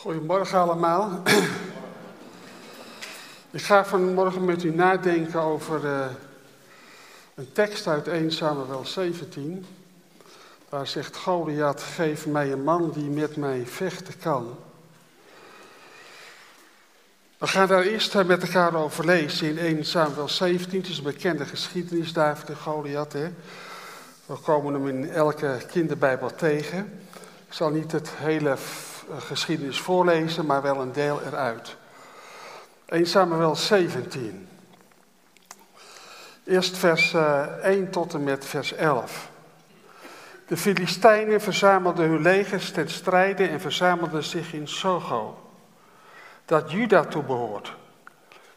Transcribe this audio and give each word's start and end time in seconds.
Goedemorgen 0.00 0.58
allemaal. 0.58 1.22
Ik 3.50 3.62
ga 3.62 3.84
vanmorgen 3.84 4.44
met 4.44 4.62
u 4.62 4.74
nadenken 4.74 5.40
over 5.40 5.84
uh, 5.84 6.06
een 7.34 7.52
tekst 7.52 7.86
uit 7.86 8.08
1 8.08 8.32
Samuel 8.32 8.86
17. 8.86 9.66
Daar 10.68 10.86
zegt 10.86 11.16
Goliath, 11.16 11.82
geef 11.82 12.26
mij 12.26 12.52
een 12.52 12.62
man 12.62 12.90
die 12.90 13.10
met 13.10 13.36
mij 13.36 13.66
vechten 13.66 14.18
kan. 14.18 14.58
We 17.38 17.46
gaan 17.46 17.68
daar 17.68 17.82
eerst 17.82 18.14
eh, 18.14 18.24
met 18.24 18.42
elkaar 18.42 18.74
over 18.74 19.04
lezen 19.04 19.48
in 19.48 19.58
1 19.58 19.84
Samuel 19.84 20.28
17. 20.28 20.80
Het 20.80 20.88
is 20.88 20.98
een 20.98 21.04
bekende 21.04 21.44
geschiedenis, 21.44 22.12
David 22.12 22.48
en 22.48 22.56
Goliath. 22.56 23.12
Hè? 23.12 23.28
We 24.26 24.34
komen 24.34 24.74
hem 24.74 24.88
in 24.88 25.10
elke 25.10 25.58
kinderbijbel 25.70 26.34
tegen. 26.34 27.00
Ik 27.46 27.52
zal 27.52 27.70
niet 27.70 27.92
het 27.92 28.10
hele 28.16 28.56
geschiedenis 29.18 29.80
voorlezen, 29.80 30.46
maar 30.46 30.62
wel 30.62 30.80
een 30.80 30.92
deel 30.92 31.20
eruit. 31.22 31.76
1 32.86 33.06
Samuel 33.06 33.56
17. 33.56 34.48
Eerst 36.44 36.76
vers 36.76 37.14
1 37.14 37.84
eh, 37.84 37.90
tot 37.90 38.14
en 38.14 38.24
met 38.24 38.44
vers 38.44 38.72
11. 38.72 39.30
De 40.46 40.56
Filistijnen 40.56 41.40
verzamelden 41.40 42.08
hun 42.08 42.22
legers 42.22 42.70
ten 42.70 42.88
strijde 42.88 43.46
en 43.46 43.60
verzamelden 43.60 44.24
zich 44.24 44.52
in 44.52 44.68
Sogo, 44.68 45.50
dat 46.44 46.70
Juda 46.70 47.04
toebehoort. 47.04 47.76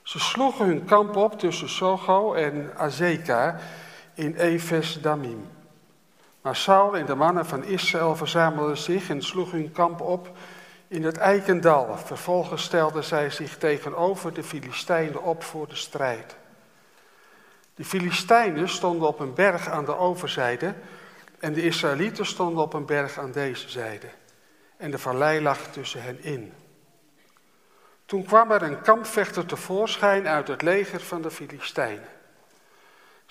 Ze 0.03 0.19
sloegen 0.19 0.65
hun 0.65 0.85
kamp 0.85 1.15
op 1.15 1.39
tussen 1.39 1.69
Sogo 1.69 2.33
en 2.33 2.71
Azeka 2.77 3.59
in 4.13 4.35
Efes 4.35 5.01
Damim. 5.01 5.47
Maar 6.43 6.55
Saul 6.55 6.97
en 6.97 7.05
de 7.05 7.15
mannen 7.15 7.45
van 7.45 7.63
Israël 7.63 8.15
verzamelden 8.15 8.77
zich 8.77 9.09
en 9.09 9.21
sloegen 9.21 9.57
hun 9.57 9.71
kamp 9.71 10.01
op 10.01 10.37
in 10.87 11.03
het 11.03 11.17
Eikendal. 11.17 11.97
Vervolgens 11.97 12.63
stelden 12.63 13.03
zij 13.03 13.29
zich 13.29 13.57
tegenover 13.57 14.33
de 14.33 14.43
Filistijnen 14.43 15.23
op 15.23 15.43
voor 15.43 15.67
de 15.67 15.75
strijd. 15.75 16.35
De 17.75 17.85
Filistijnen 17.85 18.69
stonden 18.69 19.07
op 19.07 19.19
een 19.19 19.33
berg 19.33 19.69
aan 19.69 19.85
de 19.85 19.97
overzijde 19.97 20.73
en 21.39 21.53
de 21.53 21.61
Israëlieten 21.61 22.25
stonden 22.25 22.63
op 22.63 22.73
een 22.73 22.85
berg 22.85 23.19
aan 23.19 23.31
deze 23.31 23.69
zijde. 23.69 24.07
En 24.77 24.91
de 24.91 24.99
vallei 24.99 25.41
lag 25.41 25.67
tussen 25.67 26.03
hen 26.03 26.23
in. 26.23 26.53
Toen 28.05 28.25
kwam 28.25 28.51
er 28.51 28.61
een 28.61 28.81
kampvechter 28.81 29.45
tevoorschijn 29.45 30.27
uit 30.27 30.47
het 30.47 30.61
leger 30.61 30.99
van 30.99 31.21
de 31.21 31.31
Filistijnen. 31.31 32.07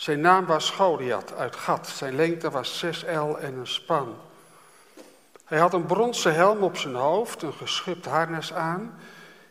Zijn 0.03 0.20
naam 0.20 0.47
was 0.47 0.70
Goliath 0.70 1.34
uit 1.34 1.56
Gat. 1.56 1.89
Zijn 1.89 2.17
lengte 2.17 2.50
was 2.50 2.78
zes 2.78 3.05
el 3.05 3.39
en 3.39 3.55
een 3.55 3.67
span. 3.67 4.17
Hij 5.45 5.58
had 5.58 5.72
een 5.72 5.86
bronzen 5.86 6.34
helm 6.34 6.62
op 6.62 6.77
zijn 6.77 6.95
hoofd, 6.95 7.42
een 7.42 7.53
geschupt 7.53 8.06
harnas 8.06 8.53
aan. 8.53 8.98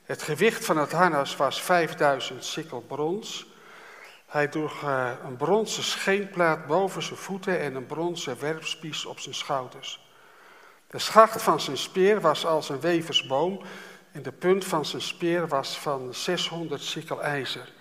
Het 0.03 0.21
gewicht 0.21 0.65
van 0.65 0.77
het 0.77 0.91
harnas 0.91 1.35
was 1.35 1.61
5000 1.61 2.45
sikkel 2.45 2.81
brons. 2.81 3.45
Hij 4.27 4.47
droeg 4.47 4.83
uh, 4.83 5.11
een 5.25 5.37
bronzen 5.37 5.83
scheenplaat 5.83 6.67
boven 6.67 7.03
zijn 7.03 7.19
voeten 7.19 7.59
en 7.59 7.75
een 7.75 7.85
bronzen 7.85 8.39
werpspies 8.39 9.05
op 9.05 9.19
zijn 9.19 9.35
schouders. 9.35 10.09
De 10.87 10.99
schacht 10.99 11.41
van 11.41 11.59
zijn 11.59 11.77
speer 11.77 12.21
was 12.21 12.45
als 12.45 12.69
een 12.69 12.81
weversboom 12.81 13.61
en 14.11 14.21
de 14.21 14.31
punt 14.31 14.65
van 14.65 14.85
zijn 14.85 15.01
speer 15.01 15.47
was 15.47 15.77
van 15.77 16.13
600 16.13 16.81
sikkel 16.81 17.21
ijzer 17.21 17.79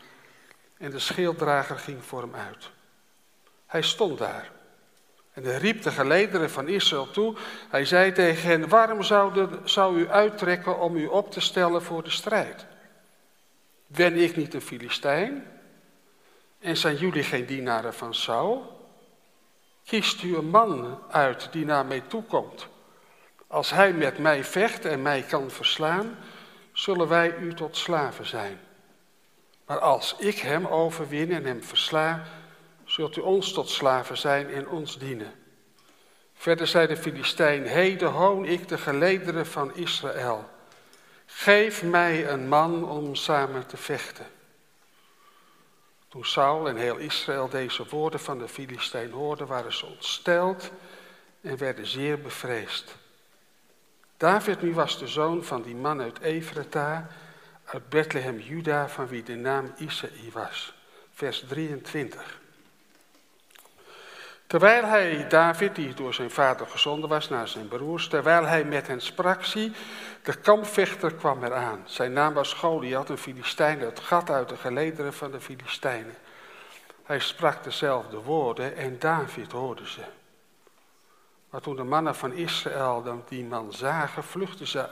en 0.81 0.91
de 0.91 0.99
schilddrager 0.99 1.79
ging 1.79 2.05
voor 2.05 2.21
hem 2.21 2.35
uit. 2.35 2.71
Hij 3.67 3.83
stond 3.83 4.19
daar. 4.19 4.51
En 5.33 5.45
hij 5.45 5.57
riep 5.57 5.83
de 5.83 5.91
gelederen 5.91 6.51
van 6.51 6.69
Israël 6.69 7.11
toe. 7.11 7.37
Hij 7.69 7.85
zei 7.85 8.13
tegen 8.13 8.49
hen, 8.49 8.69
waarom 8.69 9.03
zou, 9.03 9.49
zou 9.65 10.01
u 10.01 10.09
uittrekken 10.09 10.79
om 10.79 10.97
u 10.97 11.07
op 11.07 11.31
te 11.31 11.41
stellen 11.41 11.83
voor 11.83 12.03
de 12.03 12.11
strijd? 12.11 12.67
Ben 13.87 14.17
ik 14.17 14.37
niet 14.37 14.55
een 14.55 14.61
Filistijn? 14.61 15.47
En 16.59 16.77
zijn 16.77 16.97
jullie 16.97 17.23
geen 17.23 17.47
dienaren 17.47 17.95
van 17.95 18.15
Saul? 18.15 18.79
Kiest 19.85 20.23
u 20.23 20.37
een 20.37 20.51
man 20.51 20.99
uit 21.11 21.53
die 21.53 21.65
naar 21.65 21.87
mij 21.87 22.01
toekomt. 22.01 22.69
Als 23.47 23.71
hij 23.71 23.93
met 23.93 24.19
mij 24.19 24.45
vecht 24.45 24.85
en 24.85 25.03
mij 25.03 25.23
kan 25.23 25.51
verslaan, 25.51 26.17
zullen 26.73 27.09
wij 27.09 27.37
u 27.37 27.55
tot 27.55 27.77
slaven 27.77 28.27
zijn. 28.27 28.61
Maar 29.71 29.79
als 29.79 30.15
ik 30.19 30.39
hem 30.39 30.67
overwin 30.67 31.33
en 31.33 31.45
hem 31.45 31.63
versla, 31.63 32.25
zult 32.85 33.17
u 33.17 33.21
ons 33.21 33.53
tot 33.53 33.69
slaven 33.69 34.19
zijn 34.19 34.49
en 34.51 34.69
ons 34.69 34.99
dienen. 34.99 35.33
Verder 36.35 36.67
zei 36.67 36.87
de 36.87 36.97
Filistijn, 36.97 37.67
heden 37.67 38.11
hoon 38.11 38.45
ik 38.45 38.69
de 38.69 38.79
gelederen 38.79 39.47
van 39.47 39.77
Israël. 39.77 40.51
Geef 41.27 41.83
mij 41.83 42.29
een 42.29 42.49
man 42.49 42.89
om 42.89 43.15
samen 43.15 43.67
te 43.67 43.77
vechten. 43.77 44.27
Toen 46.09 46.25
Saul 46.25 46.69
en 46.69 46.77
heel 46.77 46.97
Israël 46.97 47.49
deze 47.49 47.87
woorden 47.89 48.21
van 48.21 48.39
de 48.39 48.49
Filistijn 48.49 49.11
hoorden, 49.11 49.47
waren 49.47 49.73
ze 49.73 49.87
ontsteld 49.87 50.71
en 51.41 51.57
werden 51.57 51.87
zeer 51.87 52.21
bevreesd. 52.21 52.97
David 54.17 54.63
nu 54.63 54.75
was 54.75 54.99
de 54.99 55.09
zoon 55.09 55.45
van 55.45 55.63
die 55.63 55.77
man 55.77 56.01
uit 56.01 56.21
Efrata, 56.21 57.09
uit 57.73 57.89
Bethlehem, 57.89 58.39
Juda, 58.39 58.89
van 58.89 59.07
wie 59.07 59.23
de 59.23 59.35
naam 59.35 59.73
Isaï 59.77 60.31
was. 60.33 60.75
Vers 61.13 61.45
23. 61.49 62.41
Terwijl 64.47 64.85
hij, 64.85 65.29
David, 65.29 65.75
die 65.75 65.95
door 65.95 66.15
zijn 66.15 66.31
vader 66.31 66.67
gezonden 66.67 67.09
was 67.09 67.29
naar 67.29 67.49
zijn 67.49 67.69
broers, 67.69 68.09
terwijl 68.09 68.45
hij 68.45 68.65
met 68.65 68.87
hen 68.87 69.01
sprak, 69.01 69.45
zie, 69.45 69.73
de 70.23 70.37
kampvechter 70.37 71.15
kwam 71.15 71.45
eraan. 71.45 71.83
Zijn 71.85 72.13
naam 72.13 72.35
was 72.35 72.53
Goliath, 72.53 73.09
een 73.09 73.19
Filistijn, 73.19 73.81
het 73.81 74.01
gat 74.01 74.31
uit 74.31 74.49
de 74.49 74.57
gelederen 74.57 75.13
van 75.13 75.31
de 75.31 75.41
Filistijnen. 75.41 76.15
Hij 77.05 77.19
sprak 77.19 77.65
dezelfde 77.65 78.17
woorden 78.17 78.77
en 78.77 78.99
David 78.99 79.53
hoorde 79.53 79.89
ze. 79.89 80.03
Maar 81.51 81.61
toen 81.61 81.77
de 81.77 81.85
mannen 81.85 82.15
van 82.15 82.33
Israël 82.33 83.25
die 83.29 83.45
man 83.45 83.73
zagen, 83.73 84.25
vluchtten 84.25 84.67
ze 84.67 84.89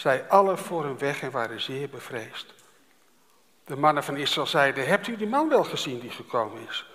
zij 0.00 0.28
alle 0.28 0.56
voor 0.56 0.84
hem 0.84 0.98
weg 0.98 1.22
en 1.22 1.30
waren 1.30 1.60
zeer 1.60 1.88
bevreesd. 1.88 2.54
De 3.64 3.76
mannen 3.76 4.04
van 4.04 4.16
Israël 4.16 4.46
zeiden, 4.46 4.86
hebt 4.86 5.06
u 5.06 5.16
die 5.16 5.26
man 5.26 5.48
wel 5.48 5.64
gezien 5.64 6.00
die 6.00 6.10
gekomen 6.10 6.68
is? 6.68 6.90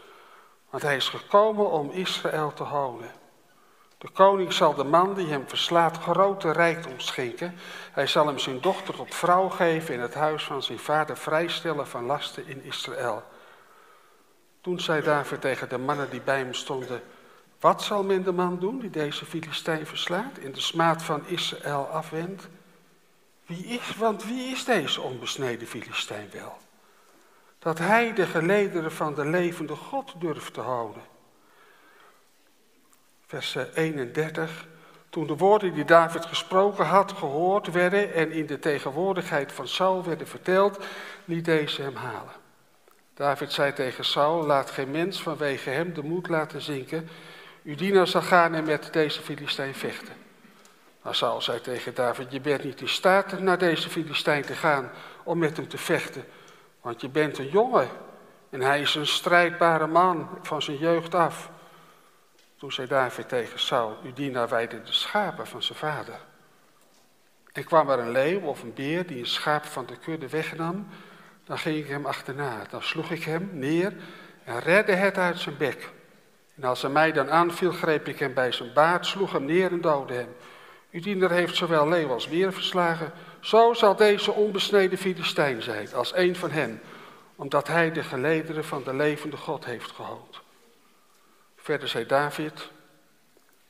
Want 0.70 0.84
hij 0.84 0.96
is 0.96 1.10
gekomen 1.10 1.70
om 1.70 1.92
Israël 1.92 2.54
te 2.54 2.64
houden. 2.64 3.12
De 3.98 4.10
koning 4.10 4.54
zal 4.54 4.74
de 4.74 4.84
man 4.84 5.14
die 5.14 5.28
hem 5.28 5.48
verslaat 5.48 5.98
grote 5.98 6.52
rijkdom 6.52 7.00
schenken. 7.00 7.56
Hij 7.92 8.08
zal 8.08 8.28
hem 8.28 8.40
zijn 8.40 8.62
dochter 8.62 8.96
tot 8.96 9.16
vrouw 9.16 9.50
geven 9.50 9.96
en 9.96 10.02
het 10.02 10.14
huis 10.14 10.44
van 10.44 10.64
zijn 10.64 10.80
vader 10.80 11.18
vrijstellen 11.18 11.88
van 11.88 12.06
lasten 12.06 12.48
in 12.48 12.64
Israël. 12.64 13.24
Toen 14.62 14.80
zei 14.80 15.02
David 15.02 15.42
tegen 15.42 15.70
de 15.70 15.78
mannen 15.78 16.10
die 16.10 16.22
bij 16.22 16.38
hem 16.38 16.54
stonden: 16.54 17.02
Wat 17.60 17.84
zal 17.84 18.04
men 18.04 18.24
de 18.24 18.32
man 18.32 18.60
doen 18.60 18.80
die 18.80 18.90
deze 18.90 19.26
Filistijn 19.26 19.88
verslaat 19.88 20.38
en 20.38 20.52
de 20.52 20.62
smaad 20.62 21.04
van 21.04 21.28
Israël 21.28 21.88
afwendt? 21.88 22.48
Wie 23.46 23.66
is, 23.66 23.96
want 23.96 24.26
wie 24.26 24.52
is 24.52 24.66
deze 24.66 25.02
onbesneden 25.02 25.68
Filistijn 25.68 26.30
wel? 26.32 26.58
Dat 27.60 27.78
hij 27.78 28.14
de 28.14 28.26
gelederen 28.26 28.92
van 28.92 29.16
de 29.16 29.26
levende 29.26 29.76
God 29.76 30.14
durft 30.18 30.54
te 30.54 30.62
houden. 30.62 31.02
Vers 33.26 33.56
31. 33.74 34.68
Toen 35.10 35.28
de 35.28 35.36
woorden 35.36 35.74
die 35.74 35.86
David 35.86 36.26
gesproken 36.26 36.86
had 36.86 37.12
gehoord 37.12 37.72
werden 37.72 38.14
en 38.14 38.32
in 38.32 38.46
de 38.46 38.60
tegenwoordigheid 38.60 39.52
van 39.52 39.68
Saul 39.68 40.04
werden 40.04 40.28
verteld, 40.28 40.86
liet 41.26 41.46
deze 41.46 41.82
hem 41.82 41.96
halen. 41.96 42.34
David 43.14 43.52
zei 43.52 43.74
tegen 43.74 44.06
Saul, 44.06 44.46
laat 44.46 44.72
geen 44.72 44.92
mens 44.92 45.22
vanwege 45.22 45.70
hem 45.70 45.94
de 45.94 46.04
moed 46.04 46.28
laten 46.28 46.62
zinken. 46.62 47.10
Uw 47.64 47.76
dienaar 47.76 48.08
zal 48.08 48.22
gaan 48.22 48.54
en 48.54 48.64
met 48.64 48.94
deze 48.94 49.22
Filistijn 49.22 49.76
vechten. 49.76 50.25
Maar 51.06 51.16
Saul 51.16 51.42
zei 51.42 51.62
tegen 51.62 51.94
David, 51.94 52.32
je 52.32 52.42
bent 52.42 52.64
niet 52.64 52.82
in 52.82 52.90
staat 52.90 53.40
naar 53.40 53.58
deze 53.58 53.90
Filistijn 53.90 54.42
te 54.42 54.54
gaan 54.54 54.92
om 55.24 55.38
met 55.38 55.58
hem 55.58 55.68
te 55.68 55.78
vechten. 55.78 56.26
Want 56.82 57.02
je 57.02 57.10
bent 57.10 57.38
een 57.38 57.50
jongen 57.50 57.90
en 58.50 58.62
hij 58.62 58.82
is 58.82 58.96
een 58.96 59.08
strijdbare 59.08 59.88
man 59.88 60.30
van 60.42 60.62
zijn 60.62 60.78
jeugd 60.78 61.16
af. 61.16 61.50
Toen 62.58 62.72
zei 62.72 62.88
David 62.88 63.30
tegen 63.30 63.60
Saul, 63.60 63.98
uw 64.04 64.14
dienaar 64.14 64.50
weide 64.50 64.84
de 64.84 64.92
schapen 64.92 65.48
van 65.48 65.64
zijn 65.64 65.78
vader. 65.78 66.20
En 67.52 67.64
kwam 67.64 67.90
er 67.90 68.00
een 68.00 68.12
leeuw 68.12 68.40
of 68.40 68.64
een 68.64 68.74
beer 68.74 69.08
die 69.08 69.20
een 69.20 69.26
schaap 69.26 69.66
van 69.66 69.86
de 69.86 69.98
kudde 69.98 70.30
wegnam, 70.30 70.88
dan 71.44 71.58
ging 71.58 71.78
ik 71.78 71.88
hem 71.88 72.06
achterna. 72.06 72.62
Dan 72.70 72.84
sloeg 72.84 73.12
ik 73.12 73.24
hem 73.24 73.50
neer 73.52 73.94
en 74.44 74.60
redde 74.60 74.94
het 74.94 75.18
uit 75.18 75.40
zijn 75.40 75.58
bek. 75.58 75.90
En 76.56 76.64
als 76.64 76.82
hij 76.82 76.92
mij 76.92 77.12
dan 77.12 77.32
aanviel, 77.32 77.72
greep 77.72 78.08
ik 78.08 78.20
hem 78.20 78.34
bij 78.34 78.52
zijn 78.52 78.74
baard, 78.74 79.06
sloeg 79.06 79.32
hem 79.32 79.46
neer 79.46 79.72
en 79.72 79.82
doodde 79.82 80.14
hem. 80.14 80.36
Uw 81.04 81.28
heeft 81.28 81.56
zowel 81.56 81.88
leeuw 81.88 82.12
als 82.12 82.28
beer 82.28 82.54
verslagen. 82.54 83.12
Zo 83.40 83.74
zal 83.74 83.96
deze 83.96 84.32
onbesneden 84.32 84.98
Filistijn 84.98 85.62
zijn 85.62 85.94
als 85.94 86.16
een 86.16 86.36
van 86.36 86.52
hen, 86.52 86.82
omdat 87.36 87.68
hij 87.68 87.92
de 87.92 88.04
gelederen 88.04 88.66
van 88.66 88.84
de 88.84 88.94
levende 88.94 89.38
God 89.38 89.66
heeft 89.66 89.92
gehoond. 89.92 90.42
Verder 91.56 91.88
zei 91.88 92.06
David, 92.06 92.70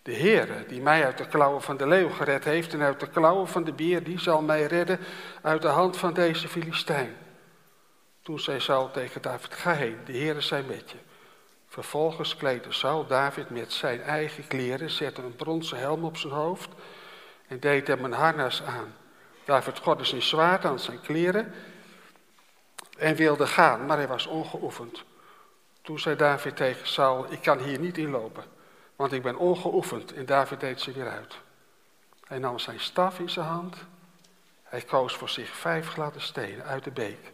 De 0.01 0.13
Heere, 0.13 0.65
die 0.67 0.81
mij 0.81 1.05
uit 1.05 1.17
de 1.17 1.27
klauwen 1.27 1.61
van 1.61 1.77
de 1.77 1.87
leeuw 1.87 2.09
gered 2.09 2.43
heeft 2.43 2.73
en 2.73 2.81
uit 2.81 2.99
de 2.99 3.09
klauwen 3.09 3.47
van 3.47 3.63
de 3.63 3.73
beer, 3.73 4.03
die 4.03 4.19
zal 4.19 4.41
mij 4.41 4.65
redden 4.65 4.99
uit 5.41 5.61
de 5.61 5.67
hand 5.67 5.97
van 5.97 6.13
deze 6.13 6.47
Filistijn. 6.47 7.15
Toen 8.21 8.39
zei 8.39 8.59
Saul 8.59 8.91
tegen 8.91 9.21
David, 9.21 9.53
ga 9.53 9.73
heen, 9.73 9.97
de 10.05 10.17
Heere 10.17 10.41
zij 10.41 10.63
met 10.63 10.91
je. 10.91 10.97
Vervolgens 11.67 12.35
kleedde 12.35 12.71
Saul 12.71 13.07
David 13.07 13.49
met 13.49 13.73
zijn 13.73 14.01
eigen 14.01 14.47
kleren, 14.47 14.89
zette 14.89 15.21
een 15.21 15.35
bronzen 15.35 15.77
helm 15.77 16.03
op 16.03 16.17
zijn 16.17 16.33
hoofd 16.33 16.69
en 17.47 17.59
deed 17.59 17.87
hem 17.87 18.03
een 18.05 18.13
harnas 18.13 18.63
aan. 18.63 18.95
David 19.45 19.79
gordde 19.79 20.05
zijn 20.05 20.21
zwaard 20.21 20.65
aan 20.65 20.79
zijn 20.79 21.01
kleren 21.01 21.53
en 22.97 23.15
wilde 23.15 23.47
gaan, 23.47 23.85
maar 23.85 23.97
hij 23.97 24.07
was 24.07 24.25
ongeoefend. 24.25 25.03
Toen 25.81 25.99
zei 25.99 26.15
David 26.15 26.55
tegen 26.55 26.87
Saul, 26.87 27.31
ik 27.31 27.41
kan 27.41 27.59
hier 27.59 27.79
niet 27.79 27.97
inlopen, 27.97 28.43
want 28.95 29.11
ik 29.11 29.21
ben 29.21 29.35
ongeoefend. 29.35 30.13
En 30.13 30.25
David 30.25 30.59
deed 30.59 30.81
ze 30.81 30.91
weer 30.91 31.09
uit. 31.09 31.37
Hij 32.27 32.39
nam 32.39 32.59
zijn 32.59 32.79
staf 32.79 33.19
in 33.19 33.29
zijn 33.29 33.45
hand. 33.45 33.75
Hij 34.63 34.81
koos 34.81 35.15
voor 35.15 35.29
zich 35.29 35.49
vijf 35.49 35.87
gladde 35.87 36.19
stenen 36.19 36.65
uit 36.65 36.83
de 36.83 36.91
beek. 36.91 37.31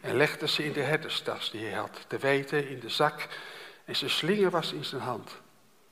En 0.00 0.16
legde 0.16 0.48
ze 0.48 0.64
in 0.64 0.72
de 0.72 0.82
herderstas 0.82 1.50
die 1.50 1.64
hij 1.64 1.78
had, 1.78 2.04
te 2.06 2.18
weten 2.18 2.68
in 2.68 2.80
de 2.80 2.88
zak. 2.88 3.28
En 3.84 3.96
zijn 3.96 4.10
slinger 4.10 4.50
was 4.50 4.72
in 4.72 4.84
zijn 4.84 5.02
hand. 5.02 5.40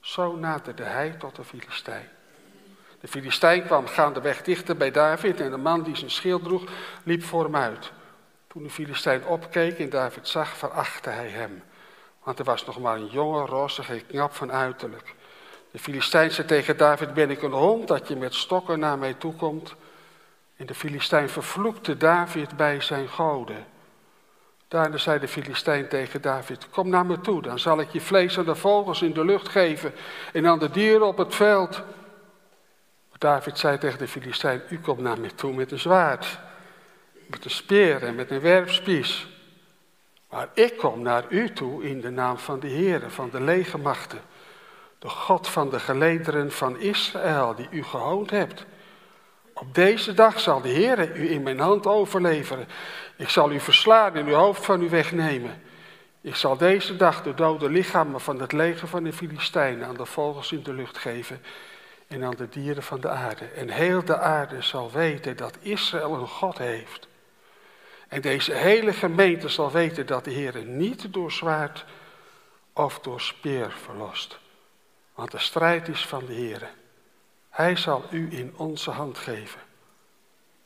Zo 0.00 0.36
naderde 0.36 0.82
hij 0.82 1.10
tot 1.10 1.36
de 1.36 1.44
Filistijn. 1.44 2.08
De 3.00 3.08
Filistijn 3.08 3.64
kwam 3.64 3.86
gaandeweg 3.86 4.42
dichter 4.42 4.76
bij 4.76 4.90
David 4.90 5.40
en 5.40 5.50
de 5.50 5.56
man 5.56 5.82
die 5.82 5.96
zijn 5.96 6.10
schild 6.10 6.44
droeg 6.44 6.62
liep 7.02 7.22
voor 7.22 7.44
hem 7.44 7.56
uit. 7.56 7.92
Toen 8.46 8.62
de 8.62 8.70
Filistijn 8.70 9.26
opkeek 9.26 9.78
en 9.78 9.90
David 9.90 10.28
zag, 10.28 10.56
verachtte 10.56 11.10
hij 11.10 11.28
hem. 11.28 11.62
Want 12.22 12.38
er 12.38 12.44
was 12.44 12.64
nog 12.64 12.80
maar 12.80 12.96
een 12.96 13.06
jonge, 13.06 13.46
rossige 13.46 14.00
knap 14.00 14.34
van 14.34 14.52
uiterlijk. 14.52 15.14
De 15.70 15.78
Filistijn 15.78 16.30
zei 16.30 16.46
tegen 16.46 16.76
David, 16.76 17.14
ben 17.14 17.30
ik 17.30 17.42
een 17.42 17.52
hond 17.52 17.88
dat 17.88 18.08
je 18.08 18.16
met 18.16 18.34
stokken 18.34 18.78
naar 18.78 18.98
mij 18.98 19.14
toekomt? 19.14 19.74
En 20.56 20.66
de 20.66 20.74
Filistijn 20.74 21.28
vervloekte 21.28 21.96
David 21.96 22.56
bij 22.56 22.80
zijn 22.80 23.08
goden. 23.08 23.66
Daarna 24.68 24.96
zei 24.96 25.18
de 25.18 25.28
Filistijn 25.28 25.88
tegen 25.88 26.22
David, 26.22 26.70
kom 26.70 26.88
naar 26.88 27.06
me 27.06 27.20
toe, 27.20 27.42
dan 27.42 27.58
zal 27.58 27.80
ik 27.80 27.90
je 27.90 28.00
vlees 28.00 28.38
aan 28.38 28.44
de 28.44 28.54
vogels 28.54 29.02
in 29.02 29.12
de 29.12 29.24
lucht 29.24 29.48
geven 29.48 29.92
en 30.32 30.46
aan 30.46 30.58
de 30.58 30.70
dieren 30.70 31.06
op 31.06 31.18
het 31.18 31.34
veld. 31.34 31.82
David 33.19 33.59
zei 33.59 33.79
tegen 33.79 33.99
de 33.99 34.09
Filistijn, 34.09 34.62
u 34.70 34.79
komt 34.79 35.00
naar 35.00 35.20
me 35.20 35.35
toe 35.35 35.53
met 35.53 35.73
een 35.73 35.79
zwaard, 35.79 36.38
met 37.26 37.44
een 37.44 37.50
speer 37.50 38.03
en 38.03 38.15
met 38.15 38.31
een 38.31 38.41
werpspies. 38.41 39.29
Maar 40.31 40.49
ik 40.55 40.76
kom 40.76 41.03
naar 41.03 41.25
u 41.29 41.53
toe 41.53 41.85
in 41.85 42.00
de 42.00 42.11
naam 42.11 42.38
van 42.38 42.61
de 42.61 42.69
Heere, 42.69 43.11
van 43.11 43.31
de 43.31 43.41
legermachten, 43.41 44.20
de 44.99 45.09
God 45.09 45.49
van 45.49 45.70
de 45.70 45.81
gelederen 45.81 46.53
van 46.53 46.81
Israël, 46.81 47.55
die 47.55 47.69
u 47.70 47.82
gehoond 47.82 48.31
hebt. 48.31 48.67
Op 49.55 49.75
deze 49.75 50.15
dag 50.15 50.41
zal 50.41 50.61
de 50.61 50.73
Heere 50.73 51.15
u 51.15 51.31
in 51.31 51.43
mijn 51.43 51.61
hand 51.61 51.87
overleveren. 51.87 52.69
Ik 53.17 53.29
zal 53.29 53.53
u 53.53 53.61
verslaan 53.61 54.15
en 54.15 54.26
uw 54.26 54.35
hoofd 54.35 54.65
van 54.65 54.82
u 54.82 54.88
wegnemen. 54.88 55.62
Ik 56.20 56.35
zal 56.35 56.56
deze 56.56 56.97
dag 56.97 57.23
de 57.23 57.35
dode 57.35 57.70
lichamen 57.70 58.20
van 58.20 58.41
het 58.41 58.53
leger 58.53 58.88
van 58.88 59.05
de 59.05 59.12
Filistijnen 59.12 59.87
aan 59.87 59.97
de 59.97 60.06
vogels 60.06 60.53
in 60.53 60.62
de 60.62 60.73
lucht 60.73 60.99
geven 60.99 61.41
en 62.08 62.25
aan 62.25 62.37
de 62.37 62.49
dieren 62.49 62.82
van 62.82 63.00
de 63.00 63.08
aarde. 63.08 63.44
En 63.44 63.69
heel 63.69 64.05
de 64.05 64.19
aarde 64.19 64.62
zal 64.62 64.90
weten 64.90 65.37
dat 65.37 65.56
Israël 65.60 66.14
een 66.14 66.28
God 66.28 66.58
heeft. 66.58 67.08
En 68.08 68.20
deze 68.20 68.55
hele 68.55 68.93
gemeente 68.93 69.49
zal 69.49 69.70
weten 69.70 70.06
dat 70.06 70.25
de 70.25 70.31
Heer 70.31 70.64
niet 70.64 71.12
door 71.12 71.32
zwaard 71.32 71.84
of 72.72 73.00
door 73.00 73.20
speer 73.20 73.70
verlost. 73.70 74.38
Want 75.14 75.31
de 75.31 75.38
strijd 75.38 75.88
is 75.88 76.06
van 76.06 76.25
de 76.26 76.32
Heer. 76.32 76.70
Hij 77.50 77.76
zal 77.76 78.05
u 78.10 78.28
in 78.31 78.55
onze 78.56 78.90
hand 78.90 79.19
geven. 79.19 79.60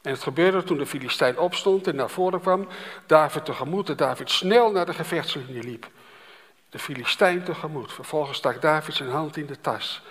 En 0.03 0.11
het 0.11 0.23
gebeurde 0.23 0.63
toen 0.63 0.79
de 0.79 0.87
Filistijn 0.87 1.39
opstond 1.39 1.87
en 1.87 1.97
naar 1.97 2.11
voren 2.11 2.41
kwam, 2.41 2.69
David 3.07 3.45
tegemoet 3.45 3.89
en 3.89 3.97
David 3.97 4.31
snel 4.31 4.71
naar 4.71 4.87
de 4.87 4.95
gevechtslinie 4.95 5.63
liep. 5.63 5.91
De 6.69 6.79
Filistijn 6.79 7.45
tegemoet. 7.45 7.93
Vervolgens 7.93 8.39
stak 8.39 8.63
David 8.63 8.95
zijn 8.95 9.11
hand 9.11 9.37
in 9.37 9.47
de 9.47 9.61
tas, 9.61 10.03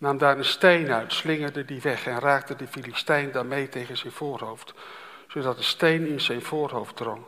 nam 0.00 0.18
daar 0.18 0.38
een 0.38 0.44
steen 0.44 0.92
uit, 0.92 1.12
slingerde 1.12 1.64
die 1.64 1.80
weg 1.80 2.06
en 2.06 2.18
raakte 2.18 2.56
de 2.56 2.66
Filistijn 2.66 3.32
daarmee 3.32 3.68
tegen 3.68 3.96
zijn 3.96 4.12
voorhoofd 4.12 4.74
zodat 5.32 5.56
de 5.56 5.62
steen 5.62 6.06
in 6.06 6.20
zijn 6.20 6.42
voorhoofd 6.42 6.96
drong. 6.96 7.24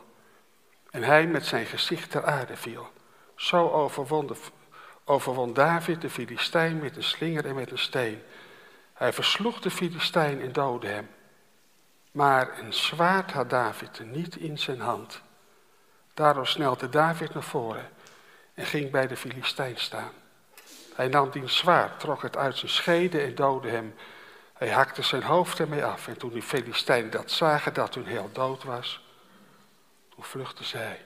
En 0.89 1.03
hij 1.03 1.27
met 1.27 1.45
zijn 1.45 1.65
gezicht 1.65 2.11
ter 2.11 2.25
aarde 2.25 2.57
viel. 2.57 2.87
Zo 3.35 3.69
overwon, 3.69 4.35
overwon 5.03 5.53
David 5.53 6.01
de 6.01 6.09
Filistijn 6.09 6.79
met 6.79 6.95
een 6.95 7.03
slinger 7.03 7.45
en 7.45 7.55
met 7.55 7.71
een 7.71 7.77
steen. 7.77 8.21
Hij 8.93 9.13
versloeg 9.13 9.59
de 9.59 9.71
Filistijn 9.71 10.41
en 10.41 10.51
doodde 10.51 10.87
hem. 10.87 11.09
Maar 12.11 12.59
een 12.59 12.73
zwaard 12.73 13.31
had 13.31 13.49
David 13.49 14.01
niet 14.05 14.35
in 14.35 14.59
zijn 14.59 14.79
hand. 14.79 15.21
Daardoor 16.13 16.47
snelde 16.47 16.89
David 16.89 17.33
naar 17.33 17.43
voren 17.43 17.89
en 18.53 18.65
ging 18.65 18.91
bij 18.91 19.07
de 19.07 19.17
Filistijn 19.17 19.77
staan. 19.77 20.11
Hij 20.95 21.07
nam 21.07 21.29
die 21.29 21.47
zwaard, 21.47 21.99
trok 21.99 22.21
het 22.21 22.37
uit 22.37 22.57
zijn 22.57 22.71
schede 22.71 23.21
en 23.21 23.35
doodde 23.35 23.69
hem 23.69 23.93
hij 24.63 24.71
hakte 24.71 25.01
zijn 25.01 25.23
hoofd 25.23 25.59
ermee 25.59 25.85
af. 25.85 26.07
En 26.07 26.17
toen 26.17 26.29
die 26.29 26.41
Filistijnen 26.41 27.11
dat 27.11 27.31
zagen, 27.31 27.73
dat 27.73 27.95
hun 27.95 28.05
heel 28.05 28.29
dood 28.33 28.63
was, 28.63 29.01
toen 30.15 30.23
vluchtte 30.23 30.63
zij. 30.63 31.01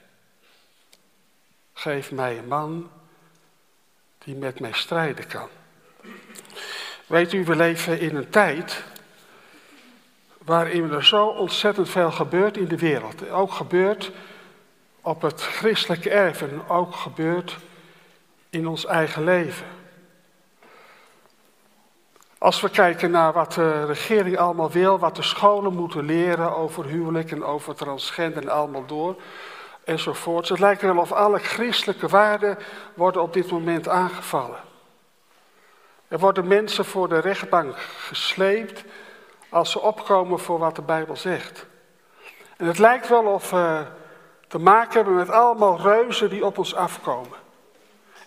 Geef 1.74 2.12
mij 2.12 2.38
een 2.38 2.48
man 2.48 2.92
die 4.18 4.36
met 4.36 4.60
mij 4.60 4.72
strijden 4.72 5.28
kan. 5.28 5.50
Weet 7.06 7.34
u, 7.34 7.46
we 7.46 7.56
leven 7.56 8.00
in 8.00 8.16
een 8.16 8.30
tijd 8.30 8.84
waarin 10.38 10.92
er 10.92 11.06
zo 11.06 11.28
ontzettend 11.28 11.90
veel 11.90 12.12
gebeurt 12.12 12.58
in 12.58 12.68
de 12.68 12.78
wereld. 12.78 13.30
Ook 13.30 13.52
gebeurt 13.52 14.12
op 15.02 15.22
het 15.22 15.42
christelijke 15.42 16.10
erf 16.10 16.42
en 16.42 16.68
ook 16.68 16.96
gebeurt 16.96 17.58
in 18.58 18.68
ons 18.68 18.86
eigen 18.86 19.24
leven. 19.24 19.66
Als 22.38 22.62
we 22.62 22.70
kijken 22.70 23.12
naar 23.12 23.34
wat 23.34 23.54
de 23.54 23.86
regering 23.86 24.38
allemaal 24.38 24.72
wil, 24.72 25.00
wat 25.00 25.16
de 25.16 25.22
scholen 25.22 25.74
moeten 25.74 26.06
leren 26.06 26.56
over 26.56 26.86
huwelijk 26.86 27.32
en 27.32 27.44
over 27.44 27.76
transgender 27.76 28.42
en 28.42 28.50
allemaal 28.50 28.86
door, 28.86 29.16
enzovoort. 29.84 30.50
Het 30.50 30.60
lijkt 30.60 30.82
wel 30.82 30.98
of 30.98 31.12
alle 31.12 31.40
christelijke 31.40 32.08
waarden 32.08 32.58
worden 32.94 33.22
op 33.22 33.34
dit 33.34 33.52
moment 33.52 33.88
aangevallen. 33.88 34.60
Er 36.08 36.20
worden 36.20 36.48
mensen 36.48 36.86
voor 36.86 37.10
de 37.10 37.20
rechtbank 37.20 37.78
gesleept 37.80 38.84
als 39.50 39.72
ze 39.72 39.80
opkomen 39.80 40.40
voor 40.40 40.60
wat 40.60 40.76
de 40.76 40.82
Bijbel 40.82 41.16
zegt. 41.16 41.66
En 42.58 42.66
het 42.66 42.80
lijkt 42.80 43.08
wel 43.08 43.24
of 43.24 43.50
we 43.50 43.86
te 44.48 44.60
maken 44.60 44.94
hebben 44.94 45.16
met 45.16 45.30
allemaal 45.30 45.82
reuzen 45.82 46.30
die 46.30 46.46
op 46.46 46.58
ons 46.58 46.76
afkomen. 46.76 47.47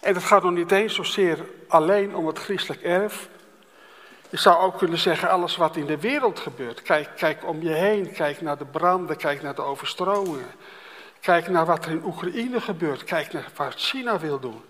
En 0.00 0.14
het 0.14 0.24
gaat 0.24 0.42
nog 0.42 0.52
niet 0.52 0.72
eens 0.72 0.94
zozeer 0.94 1.38
alleen 1.68 2.14
om 2.14 2.26
het 2.26 2.38
christelijk 2.38 2.82
erf, 2.82 3.28
je 4.30 4.36
zou 4.36 4.58
ook 4.62 4.78
kunnen 4.78 4.98
zeggen, 4.98 5.30
alles 5.30 5.56
wat 5.56 5.76
in 5.76 5.86
de 5.86 6.00
wereld 6.00 6.38
gebeurt. 6.38 6.82
Kijk, 6.82 7.08
kijk 7.16 7.46
om 7.46 7.62
je 7.62 7.72
heen, 7.72 8.12
kijk 8.12 8.40
naar 8.40 8.58
de 8.58 8.64
branden, 8.64 9.16
kijk 9.16 9.42
naar 9.42 9.54
de 9.54 9.62
overstromingen. 9.62 10.50
Kijk 11.20 11.48
naar 11.48 11.66
wat 11.66 11.84
er 11.84 11.90
in 11.90 12.04
Oekraïne 12.04 12.60
gebeurt, 12.60 13.04
kijk 13.04 13.32
naar 13.32 13.48
wat 13.56 13.74
China 13.74 14.18
wil 14.18 14.40
doen. 14.40 14.62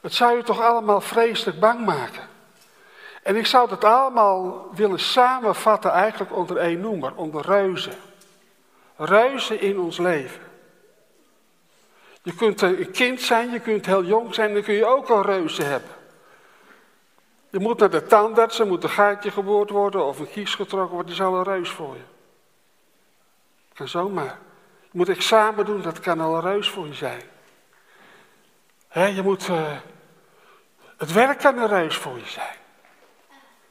Het 0.00 0.14
zou 0.14 0.36
je 0.36 0.42
toch 0.42 0.60
allemaal 0.60 1.00
vreselijk 1.00 1.60
bang 1.60 1.86
maken. 1.86 2.22
En 3.22 3.36
ik 3.36 3.46
zou 3.46 3.68
dat 3.68 3.84
allemaal 3.84 4.68
willen 4.74 5.00
samenvatten 5.00 5.90
eigenlijk 5.90 6.36
onder 6.36 6.56
één 6.56 6.80
noemer, 6.80 7.14
onder 7.14 7.46
reuzen. 7.46 7.94
Reuzen 8.96 9.60
in 9.60 9.78
ons 9.78 9.98
leven. 9.98 10.42
Je 12.22 12.34
kunt 12.34 12.60
een 12.60 12.90
kind 12.90 13.20
zijn, 13.20 13.50
je 13.50 13.60
kunt 13.60 13.86
heel 13.86 14.04
jong 14.04 14.34
zijn, 14.34 14.54
dan 14.54 14.62
kun 14.62 14.74
je 14.74 14.86
ook 14.86 15.08
al 15.08 15.22
reuzen 15.22 15.66
hebben. 15.66 15.90
Je 17.50 17.58
moet 17.58 17.78
naar 17.78 17.90
de 17.90 18.06
tandarts, 18.06 18.58
er 18.58 18.66
moet 18.66 18.82
een 18.82 18.90
gaatje 18.90 19.30
geboord 19.30 19.70
worden 19.70 20.04
of 20.04 20.18
een 20.18 20.30
kies 20.30 20.54
getrokken 20.54 20.94
worden, 20.94 21.06
die 21.06 21.14
is 21.14 21.28
al 21.28 21.36
een 21.36 21.42
reus 21.42 21.70
voor 21.70 21.94
je. 21.94 22.02
Kan 23.74 23.88
zomaar. 23.88 24.38
Je 24.80 24.98
moet 24.98 25.08
examen 25.08 25.64
doen, 25.64 25.82
dat 25.82 26.00
kan 26.00 26.20
al 26.20 26.34
een 26.34 26.40
reus 26.40 26.68
voor 26.68 26.86
je 26.86 26.94
zijn. 26.94 27.22
je 29.14 29.22
moet, 29.22 29.48
uh, 29.48 29.76
het 30.96 31.12
werk 31.12 31.38
kan 31.38 31.58
een 31.58 31.68
reus 31.68 31.96
voor 31.96 32.18
je 32.18 32.28
zijn. 32.28 32.58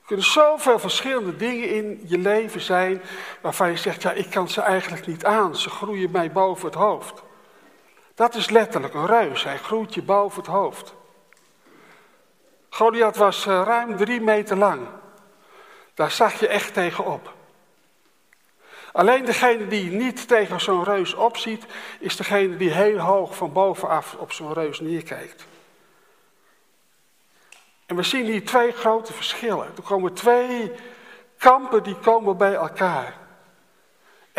Er 0.01 0.15
kunnen 0.15 0.25
zoveel 0.25 0.79
verschillende 0.79 1.35
dingen 1.35 1.69
in 1.69 2.01
je 2.05 2.17
leven 2.17 2.61
zijn 2.61 3.01
waarvan 3.41 3.69
je 3.69 3.77
zegt, 3.77 4.01
ja, 4.01 4.11
ik 4.11 4.29
kan 4.29 4.49
ze 4.49 4.61
eigenlijk 4.61 5.07
niet 5.07 5.25
aan. 5.25 5.55
Ze 5.55 5.69
groeien 5.69 6.11
mij 6.11 6.31
boven 6.31 6.65
het 6.65 6.75
hoofd. 6.75 7.23
Dat 8.19 8.35
is 8.35 8.49
letterlijk 8.49 8.93
een 8.93 9.05
reus, 9.05 9.43
hij 9.43 9.57
groeit 9.57 9.93
je 9.93 10.01
boven 10.01 10.41
het 10.41 10.51
hoofd. 10.51 10.93
Goliath 12.69 13.15
was 13.15 13.45
eh, 13.45 13.61
ruim 13.65 13.97
drie 13.97 14.21
meter 14.21 14.57
lang. 14.57 14.87
Daar 15.93 16.11
zag 16.11 16.39
je 16.39 16.47
echt 16.47 16.73
tegenop. 16.73 17.33
Alleen 18.91 19.25
degene 19.25 19.67
die 19.67 19.91
niet 19.91 20.27
tegen 20.27 20.61
zo'n 20.61 20.83
reus 20.83 21.13
opziet, 21.13 21.65
is 21.99 22.15
degene 22.15 22.57
die 22.57 22.71
heel 22.71 22.97
hoog 22.97 23.35
van 23.35 23.53
bovenaf 23.53 24.15
op 24.15 24.31
zo'n 24.31 24.53
reus 24.53 24.79
neerkijkt. 24.79 25.45
En 27.85 27.95
we 27.95 28.03
zien 28.03 28.25
hier 28.25 28.45
twee 28.45 28.71
grote 28.71 29.13
verschillen. 29.13 29.67
Er 29.75 29.83
komen 29.83 30.13
twee 30.13 30.71
kampen 31.37 31.83
die 31.83 31.95
komen 31.95 32.37
bij 32.37 32.53
elkaar. 32.53 33.28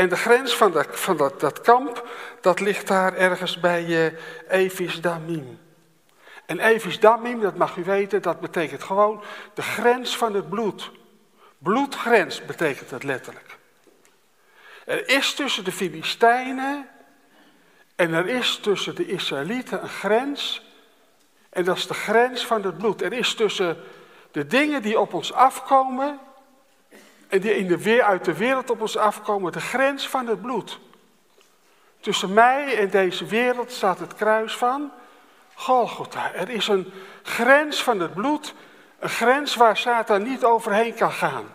En 0.01 0.09
de 0.09 0.17
grens 0.17 0.57
van, 0.57 0.73
dat, 0.73 0.87
van 0.91 1.17
dat, 1.17 1.41
dat 1.41 1.61
kamp, 1.61 2.09
dat 2.41 2.61
ligt 2.61 2.87
daar 2.87 3.17
ergens 3.17 3.61
bij 3.61 3.87
uh, 3.87 4.13
Evis 4.49 5.01
Damim. 5.01 5.59
En 6.47 6.59
Evis 6.59 7.01
Damim, 7.01 7.41
dat 7.41 7.57
mag 7.57 7.77
u 7.77 7.85
weten, 7.85 8.23
dat 8.23 8.41
betekent 8.41 8.83
gewoon 8.83 9.23
de 9.55 9.63
grens 9.63 10.17
van 10.17 10.35
het 10.35 10.49
bloed. 10.49 10.91
Bloedgrens 11.59 12.45
betekent 12.45 12.91
het 12.91 13.03
letterlijk. 13.03 13.59
Er 14.85 15.09
is 15.09 15.35
tussen 15.35 15.65
de 15.65 15.73
Filistijnen 15.73 16.89
en 17.97 18.13
er 18.13 18.27
is 18.29 18.57
tussen 18.57 18.95
de 18.95 19.07
Israëlieten 19.07 19.83
een 19.83 19.89
grens. 19.89 20.67
En 21.51 21.65
dat 21.65 21.77
is 21.77 21.87
de 21.87 21.95
grens 21.95 22.47
van 22.47 22.63
het 22.63 22.79
bloed. 22.79 23.03
Er 23.03 23.13
is 23.13 23.35
tussen 23.35 23.77
de 24.31 24.47
dingen 24.47 24.83
die 24.83 25.01
op 25.01 25.15
ons 25.15 25.33
afkomen 25.33 26.21
en 27.31 27.41
die 27.41 27.57
in 27.57 27.67
de 27.67 27.83
weer 27.83 28.03
uit 28.03 28.25
de 28.25 28.37
wereld 28.37 28.71
op 28.71 28.81
ons 28.81 28.97
afkomen, 28.97 29.53
de 29.53 29.61
grens 29.61 30.09
van 30.09 30.27
het 30.27 30.41
bloed. 30.41 30.79
Tussen 32.01 32.33
mij 32.33 32.79
en 32.79 32.91
deze 32.91 33.27
wereld 33.27 33.73
staat 33.73 33.99
het 33.99 34.15
kruis 34.15 34.57
van 34.57 34.93
Golgotha. 35.55 36.33
Er 36.33 36.49
is 36.49 36.69
een 36.69 36.93
grens 37.23 37.83
van 37.83 38.01
het 38.01 38.15
bloed, 38.15 38.55
een 38.99 39.09
grens 39.09 39.55
waar 39.55 39.77
Satan 39.77 40.23
niet 40.23 40.45
overheen 40.45 40.95
kan 40.95 41.13
gaan. 41.13 41.53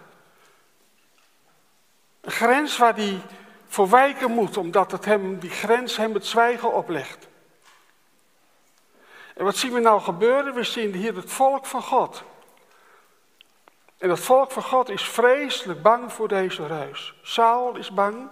Een 2.22 2.32
grens 2.32 2.78
waar 2.78 2.96
hij 2.96 3.22
voor 3.68 3.90
wijken 3.90 4.32
moet, 4.32 4.58
omdat 4.58 4.92
het 4.92 5.06
hem, 5.06 5.40
die 5.40 5.50
grens 5.50 5.98
hem 5.98 6.14
het 6.14 6.26
zwijgen 6.26 6.74
oplegt. 6.74 7.28
En 9.36 9.44
wat 9.44 9.56
zien 9.56 9.74
we 9.74 9.80
nou 9.80 10.02
gebeuren? 10.02 10.54
We 10.54 10.64
zien 10.64 10.94
hier 10.94 11.16
het 11.16 11.32
volk 11.32 11.66
van 11.66 11.82
God. 11.82 12.24
En 14.06 14.12
het 14.12 14.20
volk 14.20 14.52
van 14.52 14.64
God 14.64 14.90
is 14.90 15.10
vreselijk 15.10 15.82
bang 15.82 16.14
voor 16.14 16.28
deze 16.28 16.68
reus. 16.68 17.14
Saul 17.22 17.76
is 17.76 17.92
bang. 17.92 18.28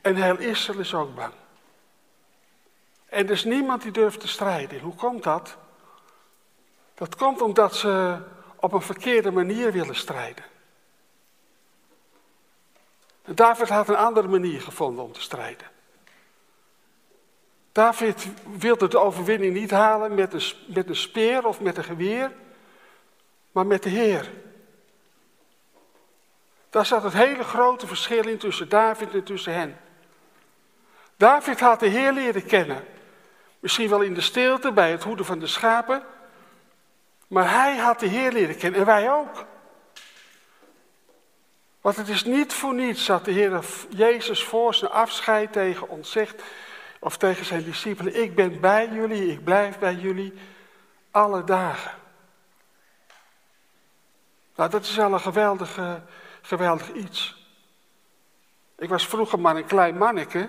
En 0.00 0.16
heel 0.16 0.38
Israël 0.38 0.78
is 0.78 0.94
ook 0.94 1.14
bang. 1.14 1.32
En 3.06 3.24
er 3.24 3.30
is 3.30 3.44
niemand 3.44 3.82
die 3.82 3.92
durft 3.92 4.20
te 4.20 4.28
strijden. 4.28 4.80
Hoe 4.80 4.94
komt 4.94 5.22
dat? 5.22 5.56
Dat 6.94 7.16
komt 7.16 7.40
omdat 7.40 7.74
ze 7.76 8.18
op 8.56 8.72
een 8.72 8.82
verkeerde 8.82 9.30
manier 9.30 9.72
willen 9.72 9.96
strijden. 9.96 10.44
En 13.22 13.34
David 13.34 13.68
had 13.68 13.88
een 13.88 13.96
andere 13.96 14.28
manier 14.28 14.60
gevonden 14.60 15.04
om 15.04 15.12
te 15.12 15.20
strijden. 15.20 15.66
David 17.72 18.28
wilde 18.58 18.88
de 18.88 18.98
overwinning 18.98 19.54
niet 19.54 19.70
halen 19.70 20.14
met 20.14 20.54
met 20.66 20.88
een 20.88 20.96
speer 20.96 21.46
of 21.46 21.60
met 21.60 21.76
een 21.76 21.84
geweer 21.84 22.32
maar 23.52 23.66
met 23.66 23.82
de 23.82 23.88
Heer. 23.88 24.30
Daar 26.70 26.86
zat 26.86 27.02
het 27.02 27.12
hele 27.12 27.44
grote 27.44 27.86
verschil 27.86 28.26
in 28.26 28.38
tussen 28.38 28.68
David 28.68 29.14
en 29.14 29.24
tussen 29.24 29.54
hen. 29.54 29.78
David 31.16 31.60
had 31.60 31.80
de 31.80 31.86
Heer 31.86 32.12
leren 32.12 32.46
kennen. 32.46 32.84
Misschien 33.60 33.88
wel 33.88 34.00
in 34.00 34.14
de 34.14 34.20
stilte 34.20 34.72
bij 34.72 34.90
het 34.90 35.02
hoeden 35.02 35.24
van 35.24 35.38
de 35.38 35.46
schapen. 35.46 36.02
Maar 37.28 37.50
hij 37.50 37.76
had 37.76 38.00
de 38.00 38.06
Heer 38.06 38.32
leren 38.32 38.56
kennen 38.56 38.80
en 38.80 38.86
wij 38.86 39.10
ook. 39.12 39.44
Want 41.80 41.96
het 41.96 42.08
is 42.08 42.24
niet 42.24 42.52
voor 42.52 42.74
niets 42.74 43.06
dat 43.06 43.24
de 43.24 43.30
Heer 43.30 43.64
Jezus 43.88 44.44
voor 44.44 44.74
zijn 44.74 44.90
afscheid 44.90 45.52
tegen 45.52 45.88
ons 45.88 46.10
zegt, 46.10 46.42
of 47.00 47.16
tegen 47.16 47.44
zijn 47.44 47.64
discipelen, 47.64 48.22
ik 48.22 48.34
ben 48.34 48.60
bij 48.60 48.88
jullie, 48.88 49.32
ik 49.32 49.44
blijf 49.44 49.78
bij 49.78 49.94
jullie 49.94 50.32
alle 51.10 51.44
dagen. 51.44 52.01
Nou, 54.56 54.70
dat 54.70 54.82
is 54.82 54.96
wel 54.96 55.12
een 55.12 55.20
geweldig, 55.20 55.78
geweldig 56.42 56.92
iets. 56.92 57.46
Ik 58.82 58.88
was 58.88 59.06
vroeger 59.06 59.40
maar 59.40 59.56
een 59.56 59.66
klein 59.66 59.98
manneke. 59.98 60.48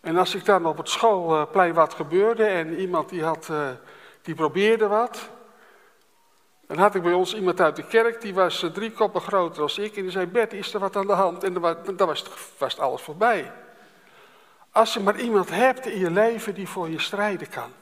En 0.00 0.16
als 0.16 0.34
ik 0.34 0.44
dan 0.44 0.66
op 0.66 0.76
het 0.76 0.88
schoolplein 0.88 1.74
wat 1.74 1.94
gebeurde 1.94 2.44
en 2.44 2.78
iemand 2.78 3.08
die, 3.08 3.24
had, 3.24 3.48
eh, 3.50 3.68
die 4.22 4.34
probeerde 4.34 4.86
wat. 4.86 5.28
Dan 6.66 6.78
had 6.78 6.94
ik 6.94 7.02
bij 7.02 7.12
ons 7.12 7.34
iemand 7.34 7.60
uit 7.60 7.76
de 7.76 7.86
kerk, 7.86 8.20
die 8.20 8.34
was 8.34 8.62
eh, 8.62 8.70
drie 8.70 8.92
koppen 8.92 9.20
groter 9.20 9.62
als 9.62 9.78
ik. 9.78 9.96
En 9.96 10.02
die 10.02 10.10
zei, 10.10 10.26
Bert, 10.26 10.52
is 10.52 10.74
er 10.74 10.80
wat 10.80 10.96
aan 10.96 11.06
de 11.06 11.12
hand? 11.12 11.44
En 11.44 11.52
dan 11.96 12.06
was, 12.06 12.24
was 12.58 12.78
alles 12.78 13.02
voorbij. 13.02 13.52
Als 14.70 14.94
je 14.94 15.00
maar 15.00 15.20
iemand 15.20 15.50
hebt 15.50 15.86
in 15.86 15.98
je 15.98 16.10
leven 16.10 16.54
die 16.54 16.68
voor 16.68 16.88
je 16.88 17.00
strijden 17.00 17.48
kan. 17.48 17.72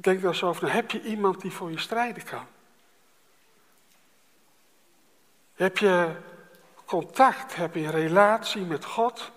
Denk 0.00 0.20
daar 0.20 0.30
eens 0.30 0.42
over, 0.42 0.72
heb 0.72 0.90
je 0.90 1.02
iemand 1.02 1.40
die 1.40 1.50
voor 1.50 1.70
je 1.70 1.78
strijden 1.78 2.24
kan? 2.24 2.46
Heb 5.54 5.78
je 5.78 6.16
contact, 6.84 7.54
heb 7.54 7.74
je 7.74 7.90
relatie 7.90 8.62
met 8.62 8.84
God, 8.84 9.30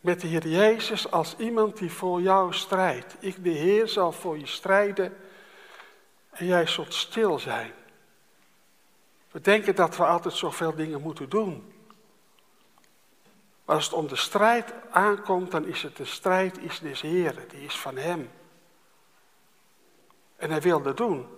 met 0.00 0.20
de 0.20 0.26
Heer 0.26 0.48
Jezus 0.48 1.10
als 1.10 1.36
iemand 1.36 1.78
die 1.78 1.90
voor 1.90 2.20
jou 2.20 2.52
strijdt? 2.52 3.16
Ik, 3.18 3.44
de 3.44 3.50
Heer, 3.50 3.88
zal 3.88 4.12
voor 4.12 4.38
je 4.38 4.46
strijden 4.46 5.16
en 6.30 6.46
jij 6.46 6.66
zult 6.66 6.94
stil 6.94 7.38
zijn. 7.38 7.72
We 9.30 9.40
denken 9.40 9.74
dat 9.74 9.96
we 9.96 10.04
altijd 10.04 10.34
zoveel 10.34 10.74
dingen 10.74 11.00
moeten 11.00 11.28
doen. 11.28 11.72
Maar 13.64 13.76
als 13.76 13.84
het 13.84 13.94
om 13.94 14.08
de 14.08 14.16
strijd 14.16 14.72
aankomt, 14.90 15.50
dan 15.50 15.66
is 15.66 15.82
het 15.82 15.96
de 15.96 16.04
strijd 16.04 16.58
is 16.58 16.78
des 16.78 17.00
Heeren, 17.00 17.48
die 17.48 17.64
is 17.64 17.78
van 17.78 17.96
Hem. 17.96 18.30
En 20.44 20.50
hij 20.50 20.60
wil 20.60 20.82
dat 20.82 20.96
doen. 20.96 21.28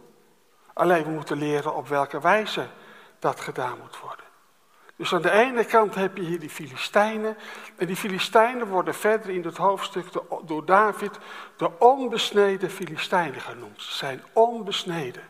Alleen 0.72 1.04
we 1.04 1.10
moeten 1.10 1.38
leren 1.38 1.74
op 1.74 1.88
welke 1.88 2.20
wijze 2.20 2.66
dat 3.18 3.40
gedaan 3.40 3.78
moet 3.78 4.00
worden. 4.00 4.24
Dus 4.96 5.14
aan 5.14 5.22
de 5.22 5.30
ene 5.30 5.64
kant 5.64 5.94
heb 5.94 6.16
je 6.16 6.22
hier 6.22 6.40
die 6.40 6.50
Filistijnen. 6.50 7.36
En 7.76 7.86
die 7.86 7.96
Filistijnen 7.96 8.66
worden 8.66 8.94
verder 8.94 9.30
in 9.30 9.44
het 9.44 9.56
hoofdstuk 9.56 10.06
door 10.42 10.64
David 10.64 11.18
de 11.56 11.70
onbesneden 11.78 12.70
Filistijnen 12.70 13.40
genoemd. 13.40 13.82
Ze 13.82 13.92
zijn 13.92 14.24
onbesneden. 14.32 15.22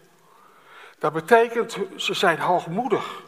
Dat 0.98 1.12
betekent, 1.12 1.76
ze 1.96 2.14
zijn 2.14 2.38
hoogmoedig. 2.38 3.22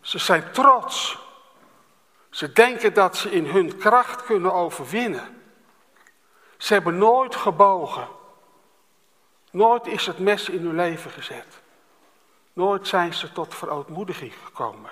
Ze 0.00 0.18
zijn 0.18 0.52
trots. 0.52 1.18
Ze 2.30 2.52
denken 2.52 2.94
dat 2.94 3.16
ze 3.16 3.30
in 3.30 3.46
hun 3.46 3.76
kracht 3.76 4.24
kunnen 4.24 4.52
overwinnen. 4.52 5.42
Ze 6.56 6.72
hebben 6.72 6.98
nooit 6.98 7.34
gebogen. 7.34 8.16
Nooit 9.58 9.86
is 9.86 10.06
het 10.06 10.18
mes 10.18 10.48
in 10.48 10.64
hun 10.64 10.74
leven 10.74 11.10
gezet. 11.10 11.60
Nooit 12.52 12.88
zijn 12.88 13.14
ze 13.14 13.32
tot 13.32 13.54
verootmoediging 13.54 14.32
gekomen. 14.44 14.90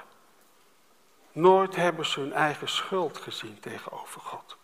Nooit 1.32 1.76
hebben 1.76 2.06
ze 2.06 2.20
hun 2.20 2.32
eigen 2.32 2.68
schuld 2.68 3.18
gezien 3.18 3.60
tegenover 3.60 4.20
God. 4.20 4.56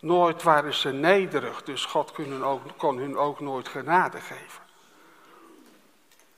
Nooit 0.00 0.42
waren 0.42 0.74
ze 0.74 0.92
nederig, 0.92 1.62
dus 1.62 1.84
God 1.84 2.12
kon 2.76 2.96
hun 2.96 3.16
ook, 3.16 3.40
nooit 3.40 3.68
genade 3.68 4.20
geven. 4.20 4.62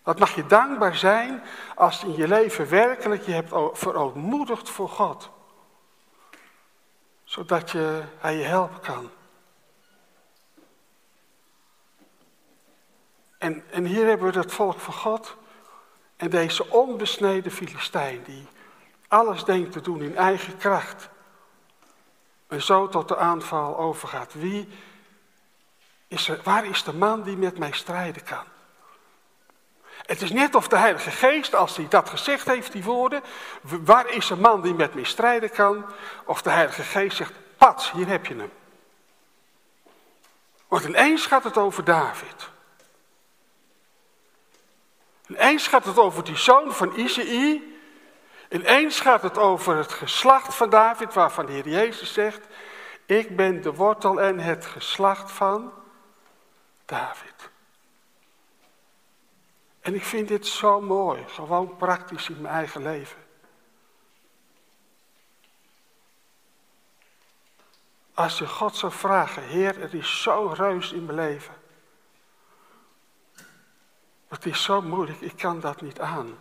Wat 0.02 0.18
mag 0.18 0.34
je 0.34 0.46
dankbaar 0.46 0.96
zijn 0.96 1.42
als 1.74 2.04
in 2.04 2.16
je 2.16 2.28
leven 2.28 2.68
werkelijk 2.68 3.22
je 3.22 3.32
hebt 3.32 3.52
verootmoedigd 3.72 4.70
voor 4.70 4.88
God. 4.88 5.30
Zodat 7.24 7.70
je, 7.70 8.02
hij 8.18 8.36
je 8.36 8.44
helpen 8.44 8.80
kan. 8.80 9.10
En, 13.48 13.64
en 13.70 13.84
hier 13.84 14.06
hebben 14.06 14.32
we 14.32 14.38
het 14.38 14.52
volk 14.52 14.80
van 14.80 14.94
God 14.94 15.36
en 16.16 16.30
deze 16.30 16.70
onbesneden 16.70 17.52
Filistijn 17.52 18.22
die 18.22 18.46
alles 19.08 19.44
denkt 19.44 19.72
te 19.72 19.80
doen 19.80 20.02
in 20.02 20.16
eigen 20.16 20.56
kracht. 20.56 21.08
En 22.46 22.62
zo 22.62 22.88
tot 22.88 23.08
de 23.08 23.16
aanval 23.16 23.78
overgaat. 23.78 24.34
Wie 24.34 24.68
is 26.08 26.28
er, 26.28 26.40
waar 26.44 26.66
is 26.66 26.82
de 26.82 26.92
man 26.92 27.22
die 27.22 27.36
met 27.36 27.58
mij 27.58 27.72
strijden 27.72 28.24
kan? 28.24 28.44
Het 30.06 30.22
is 30.22 30.30
net 30.30 30.54
of 30.54 30.68
de 30.68 30.78
Heilige 30.78 31.10
Geest, 31.10 31.54
als 31.54 31.76
hij 31.76 31.88
dat 31.88 32.08
gezegd 32.08 32.46
heeft, 32.46 32.72
die 32.72 32.84
woorden, 32.84 33.22
waar 33.60 34.10
is 34.10 34.30
een 34.30 34.40
man 34.40 34.60
die 34.60 34.74
met 34.74 34.94
mij 34.94 35.04
strijden 35.04 35.50
kan? 35.50 35.84
Of 36.24 36.42
de 36.42 36.50
Heilige 36.50 36.82
Geest 36.82 37.16
zegt, 37.16 37.32
pats, 37.56 37.92
hier 37.92 38.06
heb 38.06 38.26
je 38.26 38.34
hem. 38.34 38.52
Want 40.68 40.84
ineens 40.84 41.26
gaat 41.26 41.44
het 41.44 41.56
over 41.56 41.84
David. 41.84 42.56
Ineens 45.28 45.66
gaat 45.66 45.84
het 45.84 45.98
over 45.98 46.24
die 46.24 46.36
zoon 46.36 46.72
van 46.72 46.94
Isaïe. 46.94 47.76
Ineens 48.48 49.00
gaat 49.00 49.22
het 49.22 49.38
over 49.38 49.76
het 49.76 49.92
geslacht 49.92 50.54
van 50.54 50.70
David, 50.70 51.14
waarvan 51.14 51.46
de 51.46 51.52
Heer 51.52 51.68
Jezus 51.68 52.12
zegt: 52.12 52.46
Ik 53.06 53.36
ben 53.36 53.62
de 53.62 53.74
wortel 53.74 54.20
en 54.20 54.38
het 54.38 54.66
geslacht 54.66 55.32
van 55.32 55.72
David. 56.84 57.50
En 59.80 59.94
ik 59.94 60.04
vind 60.04 60.28
dit 60.28 60.46
zo 60.46 60.80
mooi, 60.80 61.24
gewoon 61.28 61.76
praktisch 61.76 62.28
in 62.28 62.40
mijn 62.40 62.54
eigen 62.54 62.82
leven. 62.82 63.26
Als 68.14 68.38
je 68.38 68.46
God 68.46 68.76
zou 68.76 68.92
vragen, 68.92 69.42
Heer, 69.42 69.80
het 69.80 69.94
is 69.94 70.22
zo 70.22 70.52
reus 70.56 70.92
in 70.92 71.04
mijn 71.04 71.18
leven. 71.18 71.54
Het 74.28 74.46
is 74.46 74.62
zo 74.62 74.82
moeilijk, 74.82 75.20
ik 75.20 75.36
kan 75.36 75.60
dat 75.60 75.80
niet 75.80 76.00
aan. 76.00 76.38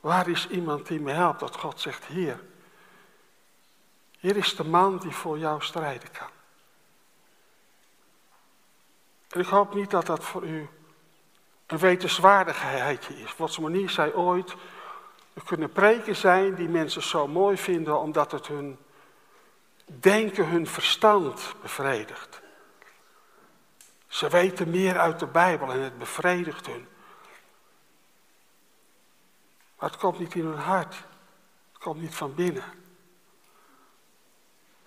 Waar 0.00 0.28
is 0.28 0.48
iemand 0.48 0.86
die 0.86 1.00
me 1.00 1.12
helpt? 1.12 1.40
Dat 1.40 1.56
God 1.56 1.80
zegt, 1.80 2.04
hier. 2.04 2.40
Hier 4.18 4.36
is 4.36 4.56
de 4.56 4.64
man 4.64 4.98
die 4.98 5.10
voor 5.10 5.38
jou 5.38 5.62
strijden 5.62 6.10
kan. 6.10 6.28
En 9.28 9.40
ik 9.40 9.46
hoop 9.46 9.74
niet 9.74 9.90
dat 9.90 10.06
dat 10.06 10.24
voor 10.24 10.42
u 10.42 10.68
een 11.66 11.78
wetenswaardigheidje 11.78 13.20
is. 13.20 13.36
Watsmanier 13.36 13.90
zei 13.90 14.12
ooit, 14.12 14.54
er 15.32 15.42
kunnen 15.44 15.72
preken 15.72 16.16
zijn 16.16 16.54
die 16.54 16.68
mensen 16.68 17.02
zo 17.02 17.26
mooi 17.26 17.56
vinden 17.56 18.00
omdat 18.00 18.32
het 18.32 18.46
hun 18.46 18.78
denken, 19.84 20.48
hun 20.48 20.66
verstand 20.66 21.54
bevredigt. 21.62 22.39
Ze 24.10 24.28
weten 24.28 24.70
meer 24.70 24.98
uit 24.98 25.18
de 25.18 25.26
Bijbel 25.26 25.72
en 25.72 25.80
het 25.80 25.98
bevredigt 25.98 26.66
hun. 26.66 26.88
Maar 29.78 29.90
het 29.90 29.98
komt 29.98 30.18
niet 30.18 30.34
in 30.34 30.44
hun 30.44 30.58
hart. 30.58 30.94
Het 31.72 31.82
komt 31.82 32.00
niet 32.00 32.14
van 32.14 32.34
binnen. 32.34 32.64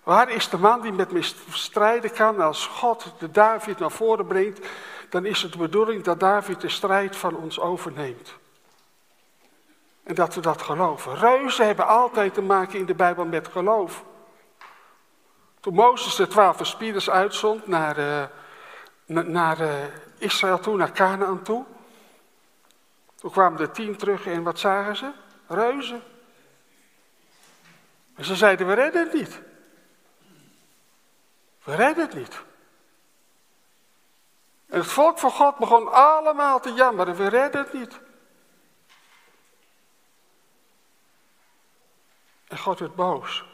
Waar 0.02 0.30
is 0.30 0.48
de 0.48 0.58
man 0.58 0.80
die 0.80 0.92
met 0.92 1.12
me 1.12 1.22
strijden 1.50 2.12
kan 2.12 2.40
als 2.40 2.66
God 2.66 3.14
de 3.18 3.30
David 3.30 3.78
naar 3.78 3.90
voren 3.90 4.26
brengt? 4.26 4.66
Dan 5.08 5.26
is 5.26 5.42
het 5.42 5.52
de 5.52 5.58
bedoeling 5.58 6.02
dat 6.02 6.20
David 6.20 6.60
de 6.60 6.68
strijd 6.68 7.16
van 7.16 7.36
ons 7.36 7.60
overneemt. 7.60 8.34
En 10.02 10.14
dat 10.14 10.34
we 10.34 10.40
dat 10.40 10.62
geloven. 10.62 11.16
Reuzen 11.16 11.66
hebben 11.66 11.86
altijd 11.86 12.34
te 12.34 12.42
maken 12.42 12.78
in 12.78 12.86
de 12.86 12.94
Bijbel 12.94 13.24
met 13.24 13.48
geloof. 13.48 14.04
Toen 15.60 15.74
Mozes 15.74 16.14
de 16.14 16.26
twaalf 16.26 16.56
verspieders 16.56 17.10
uitzond 17.10 17.66
naar, 17.66 17.98
uh, 17.98 18.24
naar 19.06 19.60
uh, 19.60 19.84
Israël 20.18 20.58
toe, 20.58 20.76
naar 20.76 20.92
Canaan 20.92 21.42
toe. 21.42 21.64
Toen 23.14 23.30
kwamen 23.30 23.58
de 23.58 23.70
tien 23.70 23.96
terug 23.96 24.26
en 24.26 24.42
wat 24.42 24.58
zagen 24.58 24.96
ze? 24.96 25.12
Reuzen. 25.46 26.02
En 28.14 28.24
ze 28.24 28.36
zeiden, 28.36 28.66
we 28.66 28.72
redden 28.72 29.02
het 29.02 29.12
niet. 29.12 29.40
We 31.64 31.74
redden 31.74 32.04
het 32.04 32.14
niet. 32.14 32.42
En 34.66 34.78
het 34.78 34.88
volk 34.88 35.18
van 35.18 35.30
God 35.30 35.58
begon 35.58 35.92
allemaal 35.92 36.60
te 36.60 36.72
jammeren, 36.72 37.16
we 37.16 37.28
redden 37.28 37.62
het 37.62 37.72
niet. 37.72 38.00
En 42.48 42.58
God 42.58 42.78
werd 42.78 42.94
boos. 42.94 43.44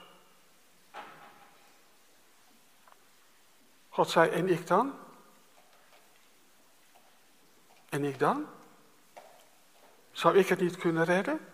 God 3.89 4.11
zei, 4.11 4.31
en 4.31 4.49
ik 4.49 4.67
dan? 4.67 4.99
En 7.91 8.05
ik 8.05 8.19
dan? 8.19 8.47
Zou 10.13 10.39
ik 10.39 10.49
het 10.49 10.61
niet 10.61 10.77
kunnen 10.77 11.05
redden? 11.05 11.49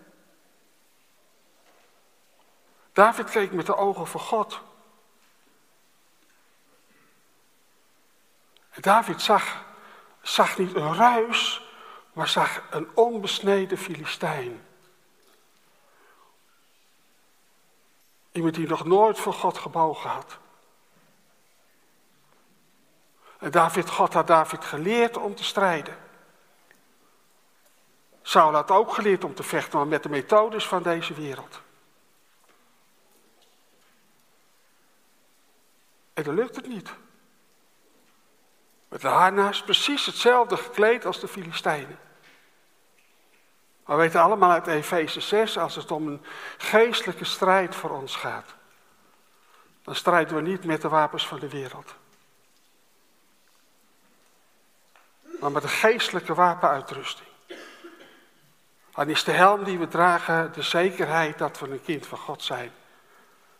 David 2.93 3.29
keek 3.29 3.51
met 3.51 3.65
de 3.65 3.75
ogen 3.75 4.07
van 4.07 4.19
God. 4.19 4.61
En 8.69 8.81
David 8.81 9.21
zag, 9.21 9.65
zag 10.21 10.57
niet 10.57 10.75
een 10.75 10.95
ruis, 10.95 11.65
maar 12.13 12.27
zag 12.27 12.61
een 12.69 12.89
onbesneden 12.95 13.77
Filistijn. 13.77 14.65
Iemand 18.31 18.55
die 18.55 18.67
nog 18.67 18.85
nooit 18.85 19.19
voor 19.19 19.33
God 19.33 19.57
gebogen 19.57 20.09
had. 20.09 20.37
En 23.39 23.51
David, 23.51 23.89
God 23.89 24.13
had 24.13 24.27
David 24.27 24.65
geleerd 24.65 25.17
om 25.17 25.35
te 25.35 25.43
strijden. 25.43 26.06
Saul 28.27 28.53
had 28.53 28.71
ook 28.71 28.93
geleerd 28.93 29.23
om 29.23 29.33
te 29.33 29.43
vechten, 29.43 29.77
maar 29.77 29.87
met 29.87 30.03
de 30.03 30.09
methodes 30.09 30.67
van 30.67 30.83
deze 30.83 31.13
wereld. 31.13 31.61
En 36.13 36.23
dan 36.23 36.35
lukt 36.35 36.55
het 36.55 36.67
niet. 36.67 36.93
Met 38.87 39.01
de 39.01 39.07
harnas 39.07 39.63
precies 39.63 40.05
hetzelfde 40.05 40.57
gekleed 40.57 41.05
als 41.05 41.19
de 41.19 41.27
Filistijnen. 41.27 41.99
We 43.85 43.95
weten 43.95 44.21
allemaal 44.21 44.51
uit 44.51 44.67
Efeze 44.67 45.21
6, 45.21 45.57
als 45.57 45.75
het 45.75 45.91
om 45.91 46.07
een 46.07 46.25
geestelijke 46.57 47.25
strijd 47.25 47.75
voor 47.75 47.89
ons 47.89 48.15
gaat, 48.15 48.55
dan 49.81 49.95
strijden 49.95 50.35
we 50.35 50.41
niet 50.41 50.63
met 50.63 50.81
de 50.81 50.89
wapens 50.89 51.27
van 51.27 51.39
de 51.39 51.49
wereld. 51.49 51.95
Maar 55.39 55.51
met 55.51 55.61
de 55.61 55.67
geestelijke 55.67 56.33
wapenuitrusting. 56.33 57.35
Dan 58.97 59.09
is 59.09 59.23
de 59.23 59.31
helm 59.31 59.63
die 59.63 59.77
we 59.77 59.87
dragen 59.87 60.53
de 60.53 60.61
zekerheid 60.61 61.37
dat 61.37 61.59
we 61.59 61.69
een 61.69 61.81
kind 61.81 62.07
van 62.07 62.17
God 62.17 62.43
zijn. 62.43 62.71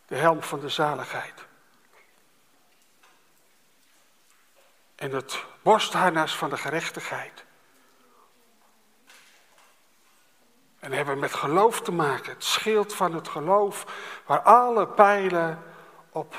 De 0.08 0.16
helm 0.16 0.44
van 0.44 0.60
de 0.60 0.70
zaligheid. 0.70 1.46
En 4.96 5.12
het 5.12 5.44
borstharnas 5.62 6.38
van 6.38 6.50
de 6.50 6.58
gerechtigheid. 6.58 7.44
En 10.80 10.92
hebben 10.92 11.20
met 11.20 11.34
geloof 11.34 11.82
te 11.82 11.92
maken. 11.92 12.34
Het 12.34 12.44
schild 12.44 12.94
van 12.94 13.14
het 13.14 13.28
geloof 13.28 13.86
waar 14.26 14.42
alle 14.42 14.88
pijlen 14.88 15.64
op 16.10 16.36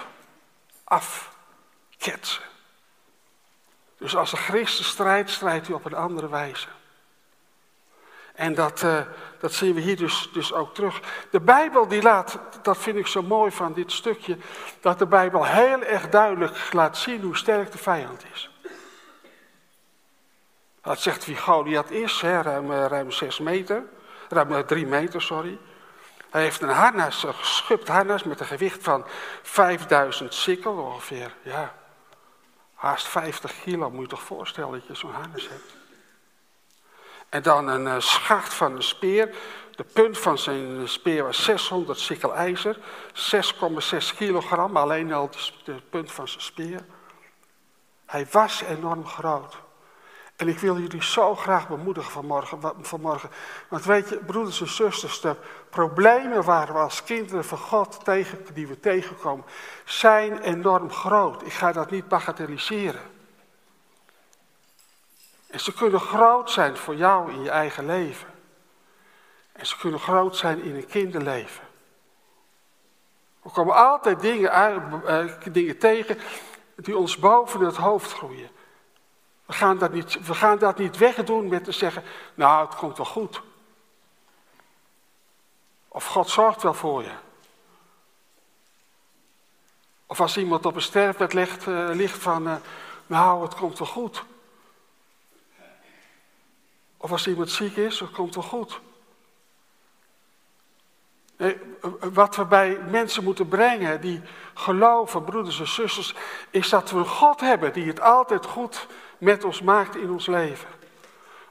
afketsen. 0.84 2.44
Dus 3.96 4.16
als 4.16 4.32
een 4.32 4.38
Christen 4.38 4.84
strijdt, 4.84 5.30
strijdt 5.30 5.66
hij 5.66 5.76
op 5.76 5.84
een 5.84 5.94
andere 5.94 6.28
wijze. 6.28 6.68
En 8.38 8.54
dat, 8.54 8.82
uh, 8.82 9.00
dat 9.38 9.52
zien 9.52 9.74
we 9.74 9.80
hier 9.80 9.96
dus, 9.96 10.30
dus 10.32 10.52
ook 10.52 10.74
terug. 10.74 11.00
De 11.30 11.40
Bijbel 11.40 11.88
die 11.88 12.02
laat, 12.02 12.38
dat 12.62 12.78
vind 12.78 12.96
ik 12.96 13.06
zo 13.06 13.22
mooi 13.22 13.50
van 13.50 13.72
dit 13.72 13.92
stukje, 13.92 14.38
dat 14.80 14.98
de 14.98 15.06
Bijbel 15.06 15.44
heel 15.44 15.82
erg 15.82 16.08
duidelijk 16.08 16.72
laat 16.72 16.96
zien 16.96 17.22
hoe 17.22 17.36
sterk 17.36 17.72
de 17.72 17.78
vijand 17.78 18.24
is. 18.32 18.50
Dat 20.82 21.00
zegt 21.00 21.26
wie 21.26 21.36
Goliath 21.36 21.90
is, 21.90 22.20
hè, 22.20 22.42
ruim, 22.42 22.72
eh, 22.72 22.86
ruim 22.86 23.10
6 23.10 23.38
meter, 23.38 23.82
ruim 24.28 24.66
3 24.66 24.84
eh, 24.84 24.90
meter, 24.90 25.22
sorry. 25.22 25.58
Hij 26.30 26.42
heeft 26.42 26.60
een 26.60 26.68
harnas, 26.68 27.22
een 27.22 27.34
geschupt 27.34 27.88
harnas 27.88 28.22
met 28.22 28.40
een 28.40 28.46
gewicht 28.46 28.82
van 28.82 29.04
5000 29.42 30.34
sikkel, 30.34 30.76
ongeveer, 30.76 31.34
ja, 31.42 31.74
haast 32.74 33.06
50 33.06 33.60
kilo, 33.62 33.90
moet 33.90 34.02
je 34.02 34.08
toch 34.08 34.22
voorstellen 34.22 34.72
dat 34.72 34.86
je 34.86 34.94
zo'n 34.94 35.12
harnas 35.12 35.48
hebt. 35.48 35.77
En 37.28 37.42
dan 37.42 37.68
een 37.68 37.84
uh, 37.84 37.94
schacht 37.98 38.54
van 38.54 38.76
een 38.76 38.82
speer. 38.82 39.34
De 39.76 39.84
punt 39.84 40.18
van 40.18 40.38
zijn 40.38 40.88
speer 40.88 41.24
was 41.24 41.44
600 41.44 41.98
sikkel 41.98 42.34
ijzer. 42.34 42.76
6,6 42.76 44.16
kilogram, 44.16 44.76
alleen 44.76 45.12
al 45.12 45.30
de, 45.64 45.74
punt 45.90 46.12
van 46.12 46.28
zijn 46.28 46.42
speer. 46.42 46.84
Hij 48.06 48.26
was 48.30 48.62
enorm 48.62 49.06
groot. 49.06 49.56
En 50.36 50.48
ik 50.48 50.58
wil 50.58 50.78
jullie 50.78 51.02
zo 51.02 51.34
graag 51.34 51.68
bemoedigen 51.68 52.12
vanmorgen, 52.12 52.58
vanmorgen. 52.80 53.30
Want 53.68 53.84
weet 53.84 54.08
je, 54.08 54.16
broeders 54.16 54.60
en 54.60 54.68
zusters, 54.68 55.20
de 55.20 55.36
problemen 55.70 56.44
waar 56.44 56.66
we 56.66 56.78
als 56.78 57.04
kinderen 57.04 57.44
van 57.44 57.58
God 57.58 58.04
tegen, 58.04 58.46
die 58.54 58.66
we 58.66 58.80
tegenkomen, 58.80 59.44
zijn 59.84 60.40
enorm 60.40 60.90
groot. 60.90 61.42
Ik 61.42 61.52
ga 61.52 61.72
dat 61.72 61.90
niet 61.90 62.08
bagatelliseren. 62.08 63.17
En 65.48 65.60
ze 65.60 65.72
kunnen 65.72 66.00
groot 66.00 66.50
zijn 66.50 66.76
voor 66.76 66.96
jou 66.96 67.32
in 67.32 67.42
je 67.42 67.50
eigen 67.50 67.86
leven. 67.86 68.28
En 69.52 69.66
ze 69.66 69.78
kunnen 69.78 70.00
groot 70.00 70.36
zijn 70.36 70.62
in 70.62 70.74
een 70.74 70.86
kinderleven. 70.86 71.66
We 73.42 73.50
komen 73.50 73.74
altijd 73.74 74.20
dingen, 74.20 74.52
uh, 75.06 75.32
dingen 75.52 75.78
tegen 75.78 76.18
die 76.76 76.96
ons 76.96 77.16
boven 77.16 77.60
het 77.60 77.76
hoofd 77.76 78.12
groeien. 78.12 78.50
We 79.46 79.52
gaan, 79.52 79.78
dat 79.78 79.92
niet, 79.92 80.26
we 80.26 80.34
gaan 80.34 80.58
dat 80.58 80.78
niet 80.78 80.96
wegdoen 80.96 81.48
met 81.48 81.64
te 81.64 81.72
zeggen, 81.72 82.02
nou 82.34 82.66
het 82.66 82.76
komt 82.76 82.96
wel 82.96 83.06
goed. 83.06 83.40
Of 85.88 86.06
God 86.06 86.28
zorgt 86.28 86.62
wel 86.62 86.74
voor 86.74 87.02
je. 87.02 87.12
Of 90.06 90.20
als 90.20 90.36
iemand 90.36 90.66
op 90.66 90.74
een 90.74 90.82
sterfbed 90.82 91.32
ligt, 91.32 91.66
uh, 91.66 91.88
ligt 91.92 92.18
van, 92.18 92.48
uh, 92.48 92.54
nou 93.06 93.42
het 93.42 93.54
komt 93.54 93.78
wel 93.78 93.88
goed. 93.88 94.24
Of 96.98 97.12
als 97.12 97.26
iemand 97.26 97.50
ziek 97.50 97.76
is, 97.76 98.00
het 98.00 98.10
komt 98.10 98.34
wel 98.34 98.44
goed. 98.44 98.80
Nee, 101.36 101.58
wat 102.12 102.36
we 102.36 102.44
bij 102.44 102.78
mensen 102.90 103.24
moeten 103.24 103.48
brengen 103.48 104.00
die 104.00 104.22
geloven, 104.54 105.24
broeders 105.24 105.60
en 105.60 105.68
zusters, 105.68 106.14
is 106.50 106.68
dat 106.68 106.90
we 106.90 106.98
een 106.98 107.06
God 107.06 107.40
hebben 107.40 107.72
die 107.72 107.86
het 107.86 108.00
altijd 108.00 108.46
goed 108.46 108.86
met 109.18 109.44
ons 109.44 109.62
maakt 109.62 109.96
in 109.96 110.10
ons 110.10 110.26
leven. 110.26 110.68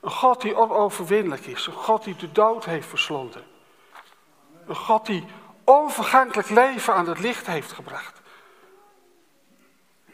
Een 0.01 0.11
God 0.11 0.41
die 0.41 0.55
onoverwinnelijk 0.55 1.45
is, 1.45 1.67
een 1.67 1.73
God 1.73 2.03
die 2.03 2.15
de 2.15 2.31
dood 2.31 2.65
heeft 2.65 2.87
verslonden. 2.87 3.43
Een 4.65 4.75
God 4.75 5.05
die 5.05 5.25
onvergankelijk 5.63 6.49
leven 6.49 6.93
aan 6.93 7.07
het 7.07 7.19
licht 7.19 7.45
heeft 7.45 7.71
gebracht. 7.71 8.21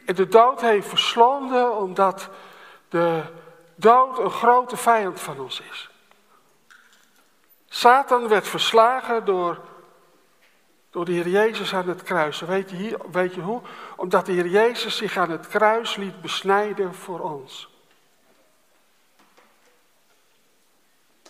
En 0.06 0.14
de 0.14 0.28
dood 0.28 0.60
heeft 0.60 0.88
verslonden 0.88 1.76
omdat 1.76 2.28
de 2.88 3.22
dood 3.74 4.18
een 4.18 4.30
grote 4.30 4.76
vijand 4.76 5.20
van 5.20 5.40
ons 5.40 5.60
is. 5.60 5.90
Satan 7.68 8.28
werd 8.28 8.48
verslagen 8.48 9.24
door, 9.24 9.60
door 10.90 11.04
de 11.04 11.12
Heer 11.12 11.28
Jezus 11.28 11.74
aan 11.74 11.88
het 11.88 12.02
kruis. 12.02 12.40
Weet 12.40 12.70
je, 12.70 12.76
hier, 12.76 12.98
weet 13.10 13.34
je 13.34 13.40
hoe? 13.40 13.62
Omdat 13.96 14.26
de 14.26 14.32
Heer 14.32 14.46
Jezus 14.46 14.96
zich 14.96 15.16
aan 15.16 15.30
het 15.30 15.48
kruis 15.48 15.96
liet 15.96 16.20
besnijden 16.20 16.94
voor 16.94 17.20
ons. 17.20 17.72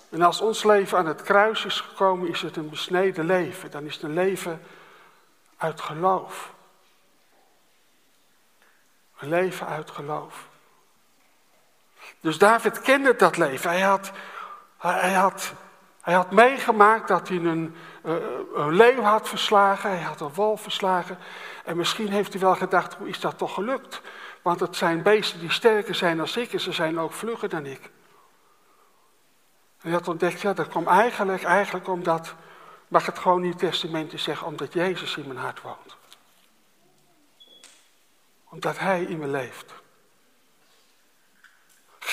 En 0.09 0.23
als 0.23 0.41
ons 0.41 0.65
leven 0.65 0.99
aan 0.99 1.07
het 1.07 1.23
kruis 1.23 1.65
is 1.65 1.81
gekomen, 1.81 2.29
is 2.29 2.43
het 2.43 2.57
een 2.57 2.69
besneden 2.69 3.25
leven. 3.25 3.71
Dan 3.71 3.85
is 3.85 3.95
het 3.95 4.03
een 4.03 4.15
leven 4.15 4.63
uit 5.57 5.81
geloof. 5.81 6.53
Een 9.19 9.29
leven 9.29 9.67
uit 9.67 9.91
geloof. 9.91 10.49
Dus 12.25 12.39
David 12.39 12.81
kende 12.81 13.17
dat 13.17 13.37
leven. 13.37 13.71
Hij 13.71 13.81
had, 13.81 14.13
hij 14.79 15.13
had, 15.13 15.53
hij 16.01 16.15
had 16.15 16.31
meegemaakt 16.31 17.09
dat 17.09 17.29
hij 17.29 17.37
een, 17.37 17.77
uh, 18.05 18.15
een 18.55 18.73
leeuw 18.73 19.03
had 19.03 19.29
verslagen. 19.29 19.91
Hij 19.91 20.03
had 20.03 20.21
een 20.21 20.35
wolf 20.35 20.63
verslagen. 20.63 21.19
En 21.65 21.77
misschien 21.77 22.09
heeft 22.09 22.33
hij 22.33 22.43
wel 22.43 22.55
gedacht, 22.55 22.95
hoe 22.95 23.09
is 23.09 23.21
dat 23.21 23.39
toch 23.39 23.55
gelukt? 23.55 24.01
Want 24.43 24.61
het 24.61 24.77
zijn 24.77 25.03
beesten 25.03 25.41
die 25.41 25.53
sterker 25.53 25.95
zijn 25.95 26.17
dan 26.17 26.29
ik 26.35 26.53
en 26.53 26.61
ze 26.61 26.73
zijn 26.73 26.99
ook 26.99 27.13
vlugger 27.13 27.49
dan 27.49 27.67
ik. 27.67 27.83
En 27.83 27.91
hij 29.81 29.93
had 29.93 30.09
ontdekt, 30.09 30.41
ja, 30.41 30.53
dat 30.53 30.69
kwam 30.69 30.89
eigenlijk, 30.89 31.43
eigenlijk 31.43 31.89
omdat, 31.89 32.35
mag 32.89 33.07
het 33.07 33.19
gewoon 33.19 33.41
niet 33.41 33.59
testamenten 33.59 34.19
zeggen, 34.19 34.47
omdat 34.47 34.73
Jezus 34.73 35.17
in 35.17 35.27
mijn 35.27 35.39
hart 35.39 35.63
woont. 35.63 35.97
Omdat 38.49 38.79
Hij 38.79 39.03
in 39.03 39.19
me 39.19 39.27
leeft. 39.27 39.84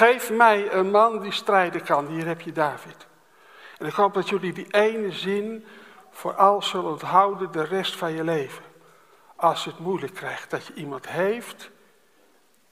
Geef 0.02 0.32
mij 0.32 0.72
een 0.72 0.92
man 0.92 1.20
die 1.20 1.32
strijden 1.32 1.84
kan. 1.84 2.08
Hier 2.08 2.26
heb 2.26 2.42
je 2.42 2.52
David. 2.52 3.08
En 3.78 3.86
ik 3.86 3.94
hoop 3.94 4.14
dat 4.14 4.30
jullie 4.30 4.54
die 4.54 4.74
ene 4.74 5.12
zin 5.12 5.66
vooral 6.12 6.62
zullen 6.62 6.92
onthouden 6.92 7.52
de 7.52 7.64
rest 7.64 7.96
van 7.96 8.12
je 8.12 8.24
leven. 8.24 8.64
Als 9.36 9.64
je 9.64 9.70
het 9.70 9.80
moeilijk 9.80 10.14
krijgt, 10.14 10.50
dat 10.50 10.66
je 10.66 10.74
iemand 10.74 11.10
heeft 11.10 11.70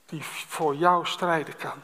die 0.05 0.23
voor 0.23 0.75
jou 0.75 1.05
strijden 1.05 1.55
kan. 1.55 1.81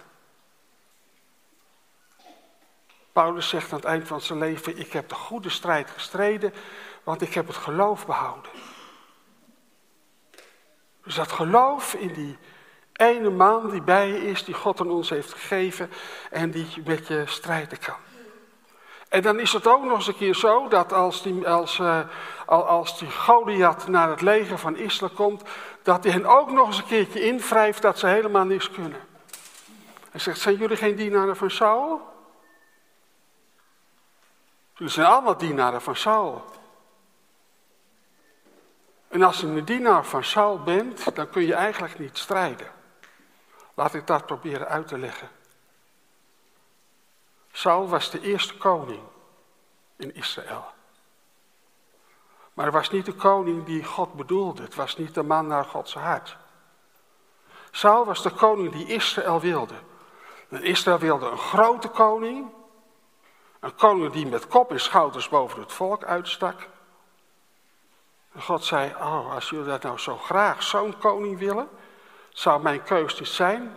Paulus 3.12 3.50
zegt 3.50 3.72
aan 3.72 3.78
het 3.78 3.88
eind 3.88 4.08
van 4.08 4.22
zijn 4.22 4.40
leven, 4.40 4.78
ik 4.78 4.94
heb 4.94 5.10
de 5.10 5.16
goede 5.16 5.50
strijd 5.50 5.90
gestreden, 5.90 6.54
want 7.04 7.22
ik 7.22 7.34
heb 7.34 7.48
het 7.48 7.58
geloof 7.58 8.06
behouden. 8.06 8.52
Dus 11.04 11.16
dat 11.16 11.32
geloof 11.32 11.94
in 11.94 12.14
die 12.14 12.38
ene 12.96 13.30
man 13.30 13.70
die 13.70 13.82
bij 13.82 14.08
je 14.08 14.28
is, 14.28 14.44
die 14.44 14.54
God 14.54 14.80
aan 14.80 14.90
ons 14.90 15.10
heeft 15.10 15.34
gegeven 15.34 15.90
en 16.32 16.52
die 16.52 16.68
met 16.86 17.08
je 17.08 17.24
strijden 17.26 17.80
kan. 17.80 17.96
En 19.10 19.22
dan 19.22 19.40
is 19.40 19.54
het 19.54 19.68
ook 19.68 19.84
nog 19.84 19.96
eens 19.96 20.08
een 20.08 20.18
keer 20.18 20.36
zo 20.36 20.68
dat 20.68 20.94
als 20.94 21.22
die, 21.22 21.48
als, 21.48 21.78
uh, 21.78 22.00
als 22.46 23.00
die 23.00 23.12
Goliath 23.12 23.88
naar 23.88 24.10
het 24.10 24.22
leger 24.22 24.58
van 24.58 24.76
Israël 24.76 25.12
komt, 25.14 25.44
dat 25.84 26.04
hij 26.04 26.14
hen 26.14 26.26
ook 26.26 26.52
nog 26.52 26.68
eens 26.68 26.78
een 26.78 26.86
keertje 26.86 27.26
invrijft 27.26 27.82
dat 27.82 28.00
ze 28.00 28.08
helemaal 28.08 28.46
niks 28.46 28.72
kunnen. 28.72 29.00
Hij 30.12 30.20
zegt, 30.20 30.40
zijn 30.40 30.56
jullie 30.56 30.78
geen 30.78 30.96
dienaren 30.96 31.36
van 31.36 31.52
Saul? 31.52 32.02
Jullie 34.74 34.94
zijn 34.94 35.08
allemaal 35.08 35.38
dienaren 35.38 35.82
van 35.82 35.96
Saul. 35.96 36.46
En 39.08 39.24
als 39.24 39.40
je 39.40 39.48
een 39.48 39.66
dienaar 39.66 40.06
van 40.06 40.24
Saul 40.24 40.64
bent, 40.64 41.16
dan 41.16 41.30
kun 41.30 41.46
je 41.46 41.54
eigenlijk 41.54 42.00
niet 42.00 42.18
strijden. 42.18 42.75
Laat 43.76 43.94
ik 43.94 44.08
dat 44.08 44.26
proberen 44.26 44.68
uit 44.68 44.88
te 44.88 44.98
leggen. 44.98 45.30
Saul 47.52 47.88
was 47.88 48.10
de 48.10 48.22
eerste 48.22 48.58
koning 48.58 49.04
in 49.96 50.16
Israël. 50.16 50.66
Maar 52.54 52.66
hij 52.66 52.74
was 52.74 52.90
niet 52.90 53.06
de 53.06 53.14
koning 53.14 53.66
die 53.66 53.84
God 53.84 54.14
bedoelde. 54.14 54.62
Het 54.62 54.76
was 54.76 54.98
niet 54.98 55.14
de 55.14 55.24
man 55.24 55.48
naar 55.48 55.66
Gods 55.66 55.94
hart. 55.94 56.38
Saul 57.72 58.06
was 58.06 58.24
de 58.24 58.32
koning 58.32 58.72
die 58.72 58.88
Israël 58.88 59.40
wilde. 59.40 59.76
En 60.50 60.64
Israël 60.64 60.98
wilde 60.98 61.26
een 61.26 61.38
grote 61.38 61.88
koning. 61.88 62.52
Een 63.60 63.76
koning 63.76 64.12
die 64.12 64.28
met 64.28 64.48
kop 64.48 64.72
en 64.72 64.80
schouders 64.80 65.30
boven 65.30 65.60
het 65.60 65.72
volk 65.72 66.04
uitstak. 66.04 66.68
En 68.32 68.42
God 68.42 68.64
zei, 68.64 68.94
oh, 68.96 69.34
als 69.34 69.50
jullie 69.50 69.66
dat 69.66 69.84
nou 69.84 69.98
zo 69.98 70.18
graag, 70.18 70.64
zo'n 70.64 70.98
koning 70.98 71.40
willen, 71.40 71.70
zou 72.36 72.62
mijn 72.62 72.84
keus 72.84 73.16
dus 73.16 73.36
zijn. 73.36 73.76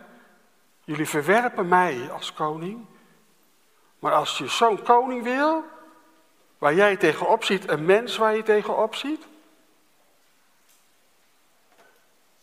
Jullie 0.84 1.08
verwerpen 1.08 1.68
mij 1.68 2.10
als 2.10 2.32
koning. 2.32 2.86
Maar 3.98 4.12
als 4.12 4.38
je 4.38 4.48
zo'n 4.48 4.82
koning 4.82 5.22
wil, 5.22 5.64
waar 6.58 6.74
jij 6.74 6.96
tegenop 6.96 7.44
ziet, 7.44 7.68
een 7.68 7.84
mens 7.84 8.16
waar 8.16 8.36
je 8.36 8.42
tegenop 8.42 8.94
ziet, 8.94 9.26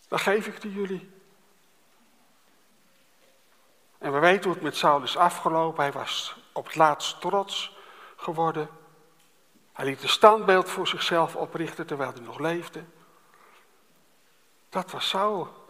dan 0.08 0.18
geef 0.18 0.46
ik 0.46 0.60
die 0.60 0.72
jullie. 0.72 1.10
En 3.98 4.12
we 4.12 4.18
weten 4.18 4.44
hoe 4.44 4.52
het 4.52 4.62
met 4.62 4.76
Saul 4.76 5.02
is 5.02 5.16
afgelopen. 5.16 5.82
Hij 5.82 5.92
was 5.92 6.36
op 6.52 6.64
het 6.64 6.76
laatst 6.76 7.20
trots 7.20 7.76
geworden. 8.16 8.68
Hij 9.72 9.84
liet 9.84 10.02
een 10.02 10.08
standbeeld 10.08 10.70
voor 10.70 10.88
zichzelf 10.88 11.36
oprichten 11.36 11.86
terwijl 11.86 12.12
hij 12.12 12.20
nog 12.20 12.38
leefde. 12.38 12.84
Dat 14.68 14.90
was 14.90 15.08
Saul. 15.08 15.65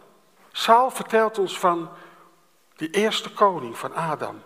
Saul 0.57 0.91
vertelt 0.91 1.37
ons 1.37 1.59
van 1.59 1.89
die 2.75 2.89
eerste 2.89 3.29
koning 3.29 3.77
van 3.77 3.93
Adam. 3.93 4.43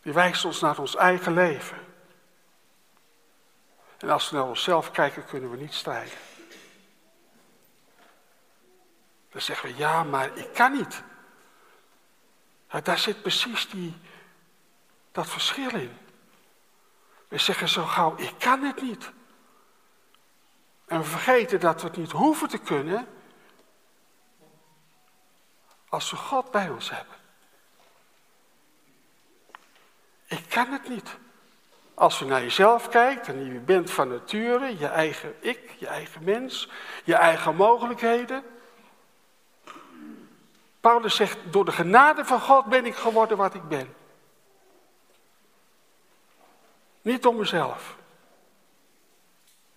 Die 0.00 0.12
wijst 0.12 0.44
ons 0.44 0.60
naar 0.60 0.78
ons 0.78 0.96
eigen 0.96 1.32
leven. 1.32 1.78
En 3.98 4.10
als 4.10 4.30
we 4.30 4.36
naar 4.36 4.46
onszelf 4.46 4.90
kijken, 4.90 5.24
kunnen 5.24 5.50
we 5.50 5.56
niet 5.56 5.74
strijden. 5.74 6.18
Dan 9.30 9.40
zeggen 9.40 9.68
we, 9.68 9.76
ja, 9.76 10.02
maar 10.02 10.36
ik 10.36 10.52
kan 10.54 10.72
niet. 10.72 11.02
daar 12.82 12.98
zit 12.98 13.22
precies 13.22 13.70
die, 13.70 13.94
dat 15.12 15.28
verschil 15.28 15.70
in. 15.70 15.96
We 17.28 17.38
zeggen 17.38 17.68
zo 17.68 17.84
gauw, 17.84 18.16
ik 18.16 18.34
kan 18.38 18.62
het 18.62 18.82
niet. 18.82 19.10
En 20.86 20.98
we 20.98 21.04
vergeten 21.04 21.60
dat 21.60 21.80
we 21.80 21.86
het 21.86 21.96
niet 21.96 22.12
hoeven 22.12 22.48
te 22.48 22.58
kunnen 22.58 23.20
als 25.92 26.10
we 26.10 26.16
God 26.16 26.50
bij 26.50 26.68
ons 26.68 26.90
hebben. 26.90 27.16
Ik 30.26 30.48
kan 30.48 30.72
het 30.72 30.88
niet. 30.88 31.16
Als 31.94 32.18
je 32.18 32.24
naar 32.24 32.40
jezelf 32.40 32.88
kijkt 32.88 33.28
en 33.28 33.52
je 33.52 33.58
bent 33.58 33.90
van 33.90 34.08
nature, 34.08 34.78
je 34.78 34.86
eigen 34.86 35.34
ik, 35.40 35.70
je 35.78 35.86
eigen 35.86 36.24
mens, 36.24 36.68
je 37.04 37.14
eigen 37.14 37.56
mogelijkheden. 37.56 38.44
Paulus 40.80 41.16
zegt, 41.16 41.38
door 41.52 41.64
de 41.64 41.72
genade 41.72 42.24
van 42.24 42.40
God 42.40 42.64
ben 42.64 42.86
ik 42.86 42.94
geworden 42.94 43.36
wat 43.36 43.54
ik 43.54 43.68
ben. 43.68 43.94
Niet 47.02 47.26
om 47.26 47.36
mezelf. 47.36 47.96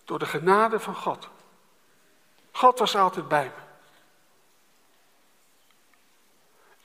Door 0.04 0.18
de 0.18 0.26
genade 0.26 0.80
van 0.80 0.94
God. 0.94 1.28
God 2.52 2.78
was 2.78 2.96
altijd 2.96 3.28
bij 3.28 3.44
me. 3.44 3.65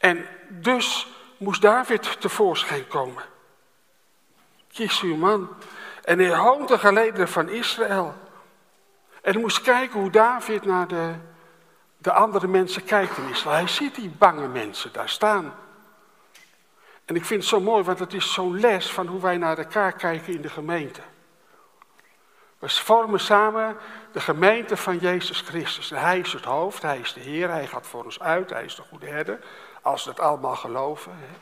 En 0.01 0.25
dus 0.49 1.07
moest 1.37 1.61
David 1.61 2.21
tevoorschijn 2.21 2.87
komen. 2.87 3.23
Kies 4.67 5.01
uw 5.01 5.15
man. 5.15 5.49
En 6.03 6.19
hij 6.19 6.35
hoont 6.35 6.67
de 6.67 6.77
gelederen 6.77 7.27
van 7.27 7.49
Israël. 7.49 8.15
En 9.21 9.31
hij 9.31 9.41
moest 9.41 9.61
kijken 9.61 9.99
hoe 9.99 10.09
David 10.09 10.65
naar 10.65 10.87
de, 10.87 11.13
de 11.97 12.11
andere 12.11 12.47
mensen 12.47 12.83
kijkt 12.83 13.17
in 13.17 13.29
Israël. 13.29 13.55
Hij 13.55 13.67
ziet 13.67 13.95
die 13.95 14.09
bange 14.09 14.47
mensen 14.47 14.93
daar 14.93 15.09
staan. 15.09 15.53
En 17.05 17.15
ik 17.15 17.25
vind 17.25 17.39
het 17.39 17.49
zo 17.49 17.59
mooi, 17.59 17.83
want 17.83 17.99
het 17.99 18.13
is 18.13 18.33
zo'n 18.33 18.59
les 18.59 18.91
van 18.91 19.07
hoe 19.07 19.21
wij 19.21 19.37
naar 19.37 19.57
elkaar 19.57 19.93
kijken 19.93 20.33
in 20.33 20.41
de 20.41 20.49
gemeente. 20.49 21.01
We 22.61 22.69
vormen 22.69 23.19
samen 23.19 23.77
de 24.11 24.19
gemeente 24.19 24.77
van 24.77 24.97
Jezus 24.97 25.41
Christus. 25.41 25.89
hij 25.89 26.19
is 26.19 26.33
het 26.33 26.45
hoofd, 26.45 26.81
hij 26.81 26.99
is 26.99 27.13
de 27.13 27.19
Heer, 27.19 27.49
hij 27.49 27.67
gaat 27.67 27.87
voor 27.87 28.03
ons 28.03 28.19
uit, 28.19 28.49
hij 28.49 28.63
is 28.63 28.75
de 28.75 28.81
goede 28.81 29.07
herder. 29.07 29.39
Als 29.81 30.03
we 30.03 30.09
het 30.09 30.19
allemaal 30.19 30.55
geloven. 30.55 31.11
Hè. 31.15 31.39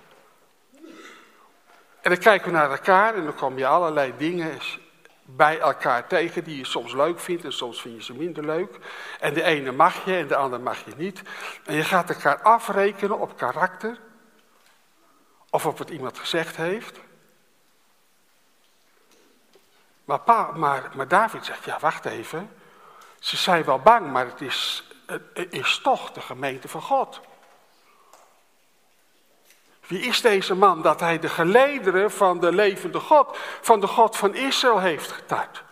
En 2.01 2.09
dan 2.09 2.17
kijken 2.17 2.51
we 2.51 2.57
naar 2.57 2.71
elkaar 2.71 3.15
en 3.15 3.23
dan 3.23 3.35
kom 3.35 3.57
je 3.57 3.67
allerlei 3.67 4.13
dingen 4.17 4.57
bij 5.25 5.59
elkaar 5.59 6.07
tegen 6.07 6.43
die 6.43 6.57
je 6.57 6.65
soms 6.65 6.93
leuk 6.93 7.19
vindt 7.19 7.43
en 7.43 7.53
soms 7.53 7.81
vind 7.81 7.95
je 7.95 8.03
ze 8.03 8.13
minder 8.13 8.45
leuk. 8.45 8.77
En 9.19 9.33
de 9.33 9.43
ene 9.43 9.71
mag 9.71 10.05
je 10.05 10.15
en 10.15 10.27
de 10.27 10.35
andere 10.35 10.63
mag 10.63 10.85
je 10.85 10.93
niet. 10.97 11.21
En 11.65 11.75
je 11.75 11.83
gaat 11.83 12.09
elkaar 12.09 12.41
afrekenen 12.41 13.19
op 13.19 13.37
karakter 13.37 13.97
of 15.49 15.65
op 15.65 15.77
wat 15.77 15.89
iemand 15.89 16.19
gezegd 16.19 16.55
heeft. 16.55 16.99
Maar, 20.09 20.57
maar, 20.57 20.91
maar 20.95 21.07
David 21.07 21.45
zegt, 21.45 21.65
ja 21.65 21.79
wacht 21.79 22.05
even, 22.05 22.51
ze 23.19 23.37
zijn 23.37 23.63
wel 23.63 23.79
bang, 23.79 24.11
maar 24.11 24.25
het 24.25 24.41
is 24.41 24.83
is 25.49 25.79
toch 25.83 26.11
de 26.11 26.21
gemeente 26.21 26.67
van 26.67 26.81
God. 26.81 27.19
Wie 29.87 29.99
is 29.99 30.21
deze 30.21 30.55
man 30.55 30.81
dat 30.81 30.99
hij 30.99 31.19
de 31.19 31.29
gelederen 31.29 32.11
van 32.11 32.39
de 32.39 32.51
levende 32.51 32.99
God, 32.99 33.37
van 33.61 33.79
de 33.79 33.87
God 33.87 34.17
van 34.17 34.35
Israël 34.35 34.79
heeft 34.79 35.11
getuigd? 35.11 35.63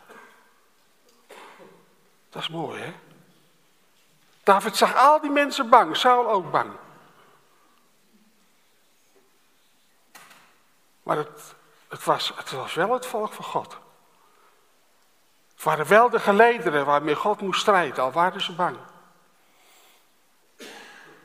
Dat 2.29 2.41
is 2.41 2.49
mooi, 2.49 2.81
hè? 2.81 2.93
David 4.43 4.75
zag 4.75 4.95
al 4.95 5.21
die 5.21 5.29
mensen 5.29 5.69
bang, 5.69 5.97
Saul 5.97 6.29
ook 6.29 6.51
bang. 6.51 6.71
Maar 11.03 11.17
het, 11.17 11.55
het, 11.87 12.03
was, 12.03 12.31
het 12.35 12.51
was 12.51 12.73
wel 12.73 12.93
het 12.93 13.05
volk 13.05 13.33
van 13.33 13.45
God. 13.45 13.77
Het 15.57 15.65
waren 15.65 15.87
wel 15.87 16.09
de 16.09 16.19
gelederen 16.19 16.85
waarmee 16.85 17.15
God 17.15 17.41
moest 17.41 17.61
strijden, 17.61 18.03
al 18.03 18.11
waren 18.11 18.41
ze 18.41 18.55
bang. 18.55 18.77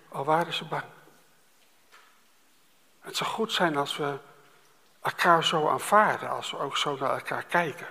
Al 0.09 0.25
waren 0.25 0.53
ze 0.53 0.65
bang. 0.65 0.85
Het 3.01 3.17
zou 3.17 3.31
goed 3.31 3.53
zijn 3.53 3.77
als 3.77 3.97
we 3.97 4.19
elkaar 5.03 5.45
zo 5.45 5.69
aanvaarden, 5.69 6.31
als 6.31 6.51
we 6.51 6.59
ook 6.59 6.77
zo 6.77 6.97
naar 6.97 7.11
elkaar 7.11 7.45
kijken. 7.45 7.87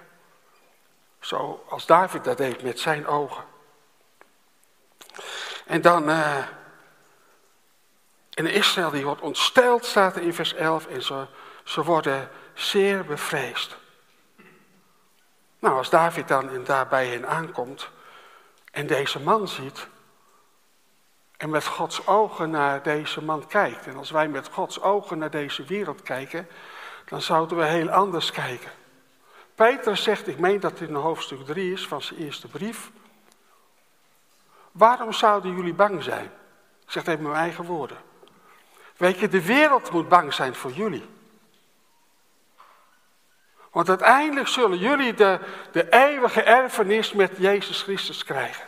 Zo 1.20 1.66
als 1.70 1.86
David 1.86 2.24
dat 2.24 2.38
deed 2.38 2.64
met 2.64 2.80
zijn 2.80 3.08
ogen. 3.08 3.44
En 5.66 5.82
dan, 5.82 6.10
uh, 6.10 6.38
en 8.34 8.46
Israël 8.46 8.90
die 8.90 9.06
wordt 9.06 9.22
ontsteld, 9.22 9.86
staat 9.86 10.16
er 10.16 10.22
in 10.22 10.34
vers 10.34 10.54
11, 10.54 10.86
en 10.86 11.04
ze, 11.04 11.28
ze 11.64 11.84
worden 11.84 12.30
zeer 12.54 13.06
bevreesd. 13.06 13.80
Nou, 15.62 15.76
als 15.78 15.90
David 15.90 16.28
dan 16.28 16.64
daarbij 16.64 17.08
hen 17.08 17.28
aankomt 17.28 17.90
en 18.72 18.88
deze 18.88 19.20
man 19.20 19.48
ziet, 19.48 19.88
en 21.38 21.50
met 21.50 21.66
Gods 21.66 22.08
ogen 22.08 22.50
naar 22.50 22.84
deze 22.84 23.24
man 23.24 23.48
kijkt. 23.48 23.88
En 23.88 23.96
als 23.96 24.12
wij 24.12 24.28
met 24.28 24.48
Gods 24.48 24.82
ogen 24.82 25.18
naar 25.18 25.30
deze 25.30 25.64
wereld 25.64 26.02
kijken, 26.02 26.48
dan 27.06 27.22
zouden 27.22 27.58
we 27.58 27.66
heel 27.66 27.90
anders 27.90 28.32
kijken. 28.32 28.72
Petrus 29.56 30.04
zegt, 30.04 30.28
ik 30.28 30.40
meen 30.40 30.60
dat 30.60 30.80
het 30.80 30.90
in 30.90 30.96
hoofdstuk 30.96 31.46
3 31.46 31.72
is 31.72 31.88
van 31.88 32.02
zijn 32.02 32.20
eerste 32.20 32.48
brief. 32.48 32.92
Waarom 34.72 35.14
zouden 35.14 35.56
jullie 35.56 35.74
bang 35.74 36.04
zijn? 36.04 36.26
Ik 36.86 36.92
zeg 36.92 37.04
het 37.04 37.08
even 37.08 37.24
met 37.24 37.32
mijn 37.32 37.44
eigen 37.44 37.66
woorden. 37.66 37.98
Weet 38.98 39.20
je, 39.20 39.28
de 39.28 39.46
wereld 39.46 39.92
moet 39.92 40.10
bang 40.10 40.34
zijn 40.34 40.56
voor 40.56 40.72
jullie. 40.72 41.10
Want 43.72 43.90
uiteindelijk 43.90 44.48
zullen 44.48 44.78
jullie 44.78 45.14
de, 45.14 45.40
de 45.72 45.90
eeuwige 45.90 46.44
erfenis 46.44 47.14
met 47.14 47.32
Jezus 47.38 47.82
Christus 47.82 48.24
krijgen. 48.24 48.66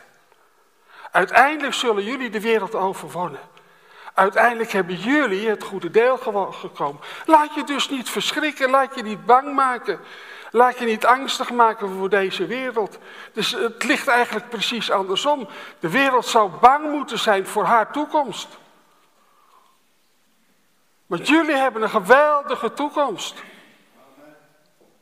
Uiteindelijk 1.12 1.74
zullen 1.74 2.04
jullie 2.04 2.30
de 2.30 2.42
wereld 2.42 2.76
overwonnen. 2.76 3.40
Uiteindelijk 4.14 4.72
hebben 4.72 4.96
jullie 4.96 5.50
het 5.50 5.64
goede 5.64 5.92
deel 5.92 6.18
gekomen. 6.52 7.02
Laat 7.26 7.54
je 7.54 7.64
dus 7.64 7.90
niet 7.90 8.10
verschrikken, 8.10 8.70
laat 8.70 8.96
je 8.96 9.04
niet 9.04 9.26
bang 9.26 9.56
maken. 9.56 10.00
Laat 10.52 10.80
je 10.80 10.86
niet 10.86 11.06
angstig 11.06 11.52
maken 11.52 11.90
voor 11.90 12.10
deze 12.10 12.46
wereld. 12.46 12.98
Dus 13.34 13.52
het 13.52 13.84
ligt 13.84 14.08
eigenlijk 14.08 14.50
precies 14.50 14.92
andersom. 14.92 15.48
De 15.80 15.90
wereld 15.90 16.26
zou 16.26 16.52
bang 16.62 16.92
moeten 16.92 17.20
zijn 17.20 17.48
voor 17.48 17.64
haar 17.64 17.92
toekomst. 17.92 18.48
Want 21.06 21.28
jullie 21.28 21.56
hebben 21.56 21.82
een 21.82 21.90
geweldige 21.90 22.74
toekomst. 22.74 23.44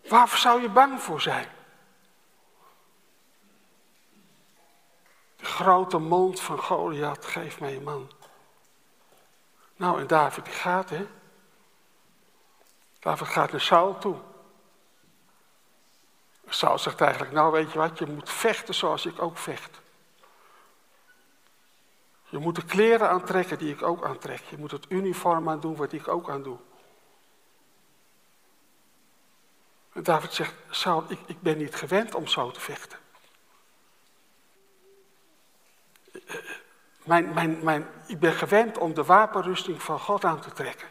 Waarvoor 0.07 0.39
zou 0.39 0.61
je 0.61 0.69
bang 0.69 1.01
voor 1.01 1.21
zijn? 1.21 1.47
De 5.35 5.45
grote 5.45 5.97
mond 5.97 6.39
van 6.39 6.57
Goliath, 6.57 7.25
geef 7.25 7.59
mij 7.59 7.75
een 7.75 7.83
man. 7.83 8.11
Nou, 9.75 9.99
en 9.99 10.07
David 10.07 10.45
die 10.45 10.53
gaat, 10.53 10.89
hè. 10.89 11.07
David 12.99 13.27
gaat 13.27 13.51
naar 13.51 13.61
Saul 13.61 13.97
toe. 13.97 14.17
Saul 16.47 16.77
zegt 16.77 17.01
eigenlijk, 17.01 17.31
nou 17.31 17.51
weet 17.51 17.71
je 17.71 17.77
wat, 17.77 17.97
je 17.97 18.05
moet 18.05 18.29
vechten 18.29 18.73
zoals 18.73 19.05
ik 19.05 19.21
ook 19.21 19.37
vecht. 19.37 19.81
Je 22.31 22.37
moet 22.37 22.55
de 22.55 22.65
kleren 22.65 23.09
aantrekken 23.09 23.57
die 23.57 23.73
ik 23.73 23.81
ook 23.81 24.05
aantrek. 24.05 24.41
Je 24.41 24.57
moet 24.57 24.71
het 24.71 24.85
uniform 24.89 25.49
aan 25.49 25.59
doen 25.59 25.75
wat 25.75 25.91
ik 25.91 26.07
ook 26.07 26.29
aan 26.29 26.43
doe. 26.43 26.57
En 29.77 29.80
David 29.93 30.33
zegt, 30.33 30.53
Saul, 30.69 31.05
ik, 31.07 31.19
ik 31.25 31.41
ben 31.41 31.57
niet 31.57 31.75
gewend 31.75 32.15
om 32.15 32.27
zo 32.27 32.51
te 32.51 32.59
vechten. 32.59 32.99
Mijn, 37.03 37.33
mijn, 37.33 37.63
mijn, 37.63 37.87
ik 38.07 38.19
ben 38.19 38.33
gewend 38.33 38.77
om 38.77 38.93
de 38.93 39.03
wapenrusting 39.03 39.81
van 39.81 39.99
God 39.99 40.25
aan 40.25 40.41
te 40.41 40.51
trekken. 40.51 40.87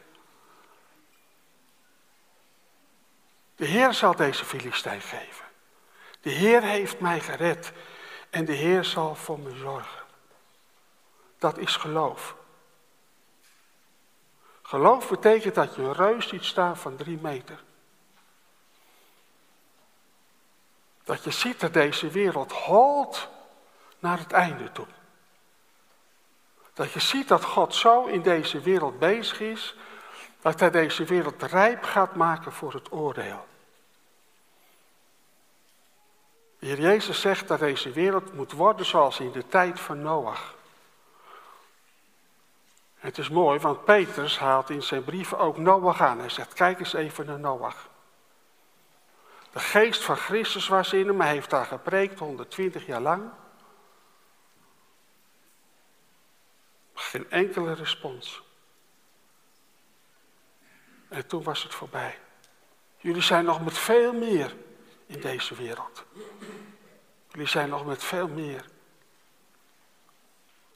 De 3.57 3.67
Heer 3.67 3.95
zal 3.95 4.17
deze 4.17 4.45
Filistijn 4.45 5.01
geven. 5.01 5.45
De 6.21 6.31
Heer 6.31 6.63
heeft 6.63 7.01
mij 7.01 7.21
gered 7.21 7.73
en 8.31 8.45
de 8.45 8.53
Heer 8.53 8.85
zal 8.85 9.15
voor 9.15 9.39
me 9.39 9.57
zorgen. 9.57 10.03
Dat 11.39 11.59
is 11.59 11.77
geloof. 11.77 12.35
Geloof 14.63 15.09
betekent 15.09 15.55
dat 15.55 15.75
je 15.75 15.93
reus 15.93 16.29
ziet 16.29 16.45
staan 16.45 16.77
van 16.77 16.97
drie 16.97 17.19
meter. 17.21 17.63
Dat 21.11 21.25
je 21.25 21.31
ziet 21.31 21.61
dat 21.61 21.73
deze 21.73 22.09
wereld 22.09 22.53
holt 22.53 23.29
naar 23.99 24.19
het 24.19 24.33
einde 24.33 24.73
toe. 24.73 24.87
Dat 26.75 26.93
je 26.93 27.01
ziet 27.01 27.29
dat 27.29 27.45
God 27.45 27.75
zo 27.75 28.05
in 28.05 28.23
deze 28.23 28.61
wereld 28.61 28.99
bezig 28.99 29.41
is, 29.41 29.77
dat 30.41 30.61
hij 30.61 30.71
deze 30.71 31.05
wereld 31.05 31.43
rijp 31.43 31.83
gaat 31.83 32.15
maken 32.15 32.53
voor 32.53 32.73
het 32.73 32.93
oordeel. 32.93 33.47
Jezus 36.59 37.21
zegt 37.21 37.49
dat 37.49 37.59
deze 37.59 37.91
wereld 37.91 38.35
moet 38.35 38.53
worden 38.53 38.87
zoals 38.87 39.21
in 39.21 39.33
de 39.33 39.49
tijd 39.49 39.81
van 39.81 40.03
Noach. 40.03 40.55
Het 42.95 43.19
is 43.19 43.29
mooi, 43.29 43.59
want 43.59 43.85
Petrus 43.85 44.39
haalt 44.39 44.71
in 44.71 44.83
zijn 44.83 45.05
brieven 45.05 45.39
ook 45.39 45.57
Noach 45.57 46.01
aan. 46.01 46.19
Hij 46.19 46.29
zegt, 46.29 46.53
kijk 46.53 46.79
eens 46.79 46.93
even 46.93 47.27
naar 47.27 47.41
Noach. 47.41 47.90
De 49.53 49.59
geest 49.59 50.03
van 50.03 50.17
Christus 50.17 50.69
was 50.69 50.93
in 50.93 51.07
hem, 51.07 51.21
hij 51.21 51.31
heeft 51.31 51.51
daar 51.51 51.67
gepreekt 51.67 52.19
120 52.19 52.87
jaar 52.87 53.01
lang. 53.01 53.31
Geen 56.95 57.31
enkele 57.31 57.75
respons. 57.75 58.43
En 61.09 61.27
toen 61.27 61.43
was 61.43 61.63
het 61.63 61.75
voorbij. 61.75 62.19
Jullie 62.97 63.23
zijn 63.23 63.45
nog 63.45 63.65
met 63.65 63.79
veel 63.79 64.13
meer 64.13 64.57
in 65.07 65.21
deze 65.21 65.55
wereld. 65.55 66.05
Jullie 67.29 67.49
zijn 67.49 67.69
nog 67.69 67.85
met 67.87 68.05
veel 68.05 68.29
meer. 68.29 68.65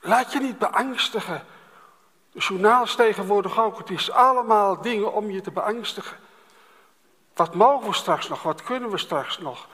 Laat 0.00 0.32
je 0.32 0.40
niet 0.40 0.58
beangstigen. 0.58 1.46
De 2.32 2.38
journaals 2.38 2.96
tegenwoordig 2.96 3.58
ook. 3.58 3.78
Het 3.78 3.90
is 3.90 4.10
allemaal 4.10 4.80
dingen 4.80 5.12
om 5.12 5.30
je 5.30 5.40
te 5.40 5.50
beangstigen. 5.50 6.18
Wat 7.35 7.55
mogen 7.55 7.88
we 7.88 7.94
straks 7.94 8.29
nog? 8.29 8.42
Wat 8.42 8.62
kunnen 8.62 8.90
we 8.90 8.99
straks 8.99 9.38
nog? 9.38 9.68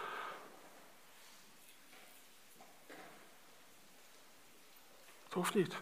Het 5.25 5.35
hoeft 5.35 5.55
niet. 5.55 5.75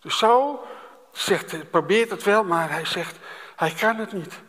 Dus 0.00 0.18
zo 0.18 0.64
zegt, 1.12 1.70
probeert 1.70 2.10
het 2.10 2.22
wel, 2.22 2.44
maar 2.44 2.70
hij 2.70 2.84
zegt, 2.84 3.16
hij 3.56 3.70
kan 3.70 3.96
het 3.96 4.12
niet. 4.12 4.40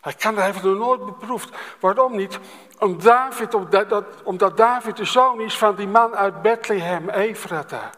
Hij 0.00 0.12
kan 0.12 0.30
het, 0.30 0.42
hij 0.42 0.52
heeft 0.52 0.64
het 0.64 0.78
nooit 0.78 1.04
beproefd. 1.04 1.56
Waarom 1.80 2.16
niet? 2.16 2.38
Omdat 2.78 3.02
David, 3.02 3.54
omdat, 3.54 3.88
dat, 3.88 4.22
omdat 4.22 4.56
David 4.56 4.96
de 4.96 5.04
zoon 5.04 5.40
is 5.40 5.58
van 5.58 5.74
die 5.74 5.86
man 5.86 6.16
uit 6.16 6.42
Bethlehem, 6.42 7.08
Efrata. 7.08 7.90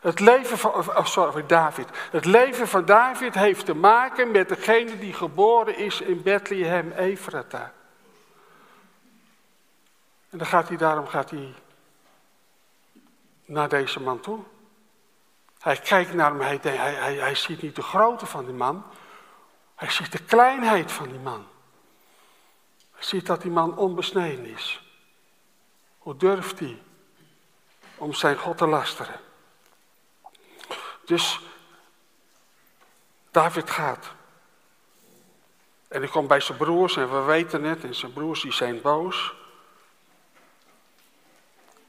Het 0.00 0.20
leven 0.20 0.58
van, 0.58 0.70
oh 0.70 1.04
sorry, 1.04 1.46
David. 1.46 1.88
Het 2.10 2.24
leven 2.24 2.68
van 2.68 2.84
David 2.84 3.34
heeft 3.34 3.66
te 3.66 3.74
maken 3.74 4.30
met 4.30 4.48
degene 4.48 4.98
die 4.98 5.12
geboren 5.12 5.76
is 5.76 6.00
in 6.00 6.22
Bethlehem, 6.22 6.92
Efrata. 6.92 7.72
En 10.30 10.38
dan 10.38 10.46
gaat 10.46 10.68
hij, 10.68 10.76
daarom 10.76 11.06
gaat 11.06 11.30
hij 11.30 11.54
naar 13.44 13.68
deze 13.68 14.00
man 14.00 14.20
toe. 14.20 14.40
Hij 15.58 15.76
kijkt 15.76 16.14
naar 16.14 16.30
hem, 16.30 16.40
hij, 16.40 16.58
hij, 16.62 16.94
hij, 16.94 17.14
hij 17.14 17.34
ziet 17.34 17.62
niet 17.62 17.76
de 17.76 17.82
grootte 17.82 18.26
van 18.26 18.44
die 18.44 18.54
man. 18.54 18.84
Hij 19.74 19.90
ziet 19.90 20.12
de 20.12 20.22
kleinheid 20.22 20.92
van 20.92 21.08
die 21.08 21.18
man. 21.18 21.46
Hij 22.92 23.02
ziet 23.02 23.26
dat 23.26 23.42
die 23.42 23.50
man 23.50 23.76
onbesneden 23.76 24.44
is. 24.46 24.82
Hoe 25.98 26.16
durft 26.16 26.58
hij 26.58 26.82
om 27.96 28.12
zijn 28.12 28.36
God 28.36 28.58
te 28.58 28.66
lasteren? 28.66 29.20
Dus 31.08 31.40
David 33.30 33.70
gaat. 33.70 34.12
En 35.88 36.00
hij 36.00 36.10
komt 36.10 36.28
bij 36.28 36.40
zijn 36.40 36.58
broers 36.58 36.96
en 36.96 37.10
we 37.10 37.20
weten 37.20 37.62
het, 37.64 37.84
en 37.84 37.94
zijn 37.94 38.12
broers 38.12 38.40
die 38.40 38.52
zijn 38.52 38.80
boos. 38.80 39.34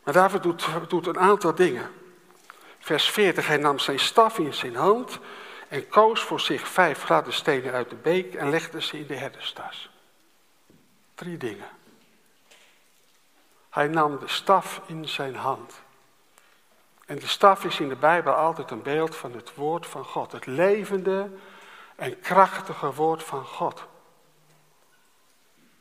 Maar 0.04 0.14
David 0.14 0.44
doet, 0.44 0.66
doet 0.88 1.08
een 1.08 1.20
aantal 1.20 1.56
dingen. 1.56 1.92
Vers 2.80 3.10
40, 3.10 3.48
hij 3.48 3.58
nam 3.58 3.80
zijn 3.80 4.00
staf 4.00 4.38
in 4.38 4.54
zijn 4.54 4.76
hand 4.76 5.20
en 5.68 5.88
koos 5.88 6.22
voor 6.22 6.40
zich 6.40 6.68
vijf 6.68 7.04
gladde 7.04 7.32
stenen 7.32 7.74
uit 7.74 7.90
de 7.90 7.96
beek 7.96 8.34
en 8.34 8.50
legde 8.50 8.82
ze 8.82 9.00
in 9.00 9.08
de 9.08 9.16
herderstas. 9.16 9.90
Drie 11.16 11.38
dingen. 11.38 11.70
Hij 13.70 13.88
nam 13.88 14.20
de 14.20 14.28
staf 14.28 14.82
in 14.86 15.08
zijn 15.08 15.36
hand. 15.36 15.82
En 17.10 17.20
de 17.20 17.28
staf 17.28 17.64
is 17.64 17.80
in 17.80 17.90
de 17.90 17.96
Bijbel 17.96 18.34
altijd 18.34 18.72
een 18.72 18.82
beeld 18.82 19.16
van 19.16 19.34
het 19.34 19.56
woord 19.56 19.88
van 19.88 20.06
God. 20.06 20.32
Het 20.32 20.46
levende 20.46 21.30
en 21.96 22.20
krachtige 22.20 22.94
woord 22.94 23.24
van 23.24 23.46
God. 23.46 23.86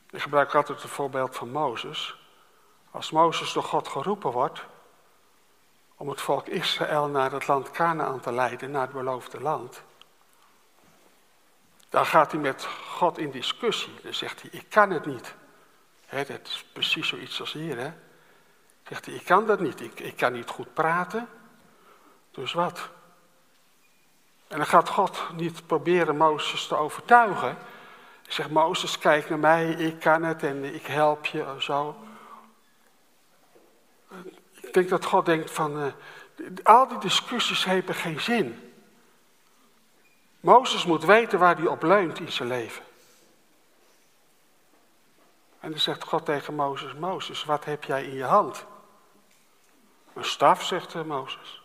Ik 0.09 0.21
gebruik 0.21 0.55
altijd 0.55 0.81
het 0.81 0.91
voorbeeld 0.91 1.35
van 1.35 1.49
Mozes. 1.49 2.17
Als 2.91 3.11
Mozes 3.11 3.53
door 3.53 3.63
God 3.63 3.87
geroepen 3.87 4.31
wordt 4.31 4.65
om 5.97 6.09
het 6.09 6.21
volk 6.21 6.47
Israël 6.47 7.07
naar 7.07 7.31
het 7.31 7.47
land 7.47 7.71
Canaan 7.71 8.19
te 8.19 8.31
leiden, 8.31 8.71
naar 8.71 8.81
het 8.81 8.91
beloofde 8.91 9.41
land. 9.41 9.81
Dan 11.89 12.05
gaat 12.05 12.31
hij 12.31 12.41
met 12.41 12.65
God 12.87 13.17
in 13.17 13.31
discussie. 13.31 13.93
Dan 14.03 14.13
zegt 14.13 14.41
hij, 14.41 14.49
ik 14.51 14.69
kan 14.69 14.89
het 14.89 15.05
niet. 15.05 15.35
Dat 16.09 16.29
is 16.29 16.65
precies 16.73 17.07
zoiets 17.07 17.39
als 17.39 17.53
hier. 17.53 17.77
Hè? 17.77 17.91
Zegt 18.89 19.05
hij, 19.05 19.15
ik 19.15 19.25
kan 19.25 19.45
dat 19.45 19.59
niet. 19.59 19.81
Ik, 19.81 19.99
ik 19.99 20.15
kan 20.15 20.33
niet 20.33 20.49
goed 20.49 20.73
praten. 20.73 21.27
Dus 22.31 22.53
wat? 22.53 22.89
En 24.47 24.57
dan 24.57 24.65
gaat 24.65 24.89
God 24.89 25.23
niet 25.33 25.67
proberen 25.67 26.17
Mozes 26.17 26.67
te 26.67 26.75
overtuigen. 26.75 27.57
Zegt, 28.27 28.49
Mozes, 28.49 28.97
kijk 28.97 29.29
naar 29.29 29.39
mij, 29.39 29.69
ik 29.69 29.99
kan 29.99 30.23
het 30.23 30.43
en 30.43 30.63
ik 30.63 30.85
help 30.85 31.25
je 31.25 31.55
zo. 31.59 31.95
Ik 34.61 34.73
denk 34.73 34.89
dat 34.89 35.05
God 35.05 35.25
denkt 35.25 35.51
van, 35.51 35.83
uh, 35.83 35.91
al 36.63 36.87
die 36.87 36.97
discussies 36.97 37.65
hebben 37.65 37.95
geen 37.95 38.21
zin. 38.21 38.73
Mozes 40.39 40.85
moet 40.85 41.05
weten 41.05 41.39
waar 41.39 41.55
hij 41.55 41.67
op 41.67 41.83
leunt 41.83 42.19
in 42.19 42.31
zijn 42.31 42.49
leven. 42.49 42.83
En 45.59 45.69
dan 45.69 45.79
zegt 45.79 46.03
God 46.03 46.25
tegen 46.25 46.55
Mozes, 46.55 46.93
Mozes, 46.93 47.45
wat 47.45 47.65
heb 47.65 47.83
jij 47.83 48.03
in 48.03 48.15
je 48.15 48.23
hand? 48.23 48.65
Een 50.19 50.25
staf, 50.25 50.63
zegt 50.63 50.95
eh, 50.95 51.01
Mozes. 51.01 51.61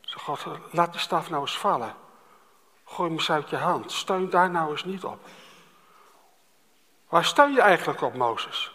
Zegt 0.00 0.24
God, 0.24 0.46
laat 0.70 0.92
die 0.92 1.00
staf 1.00 1.30
nou 1.30 1.40
eens 1.40 1.58
vallen. 1.58 1.96
Gooi 2.84 3.08
hem 3.08 3.18
eens 3.18 3.30
uit 3.30 3.50
je 3.50 3.56
hand. 3.56 3.92
Steun 3.92 4.30
daar 4.30 4.50
nou 4.50 4.70
eens 4.70 4.84
niet 4.84 5.04
op. 5.04 5.26
Waar 7.08 7.24
steun 7.24 7.52
je 7.52 7.60
eigenlijk 7.60 8.00
op, 8.00 8.14
Mozes? 8.14 8.72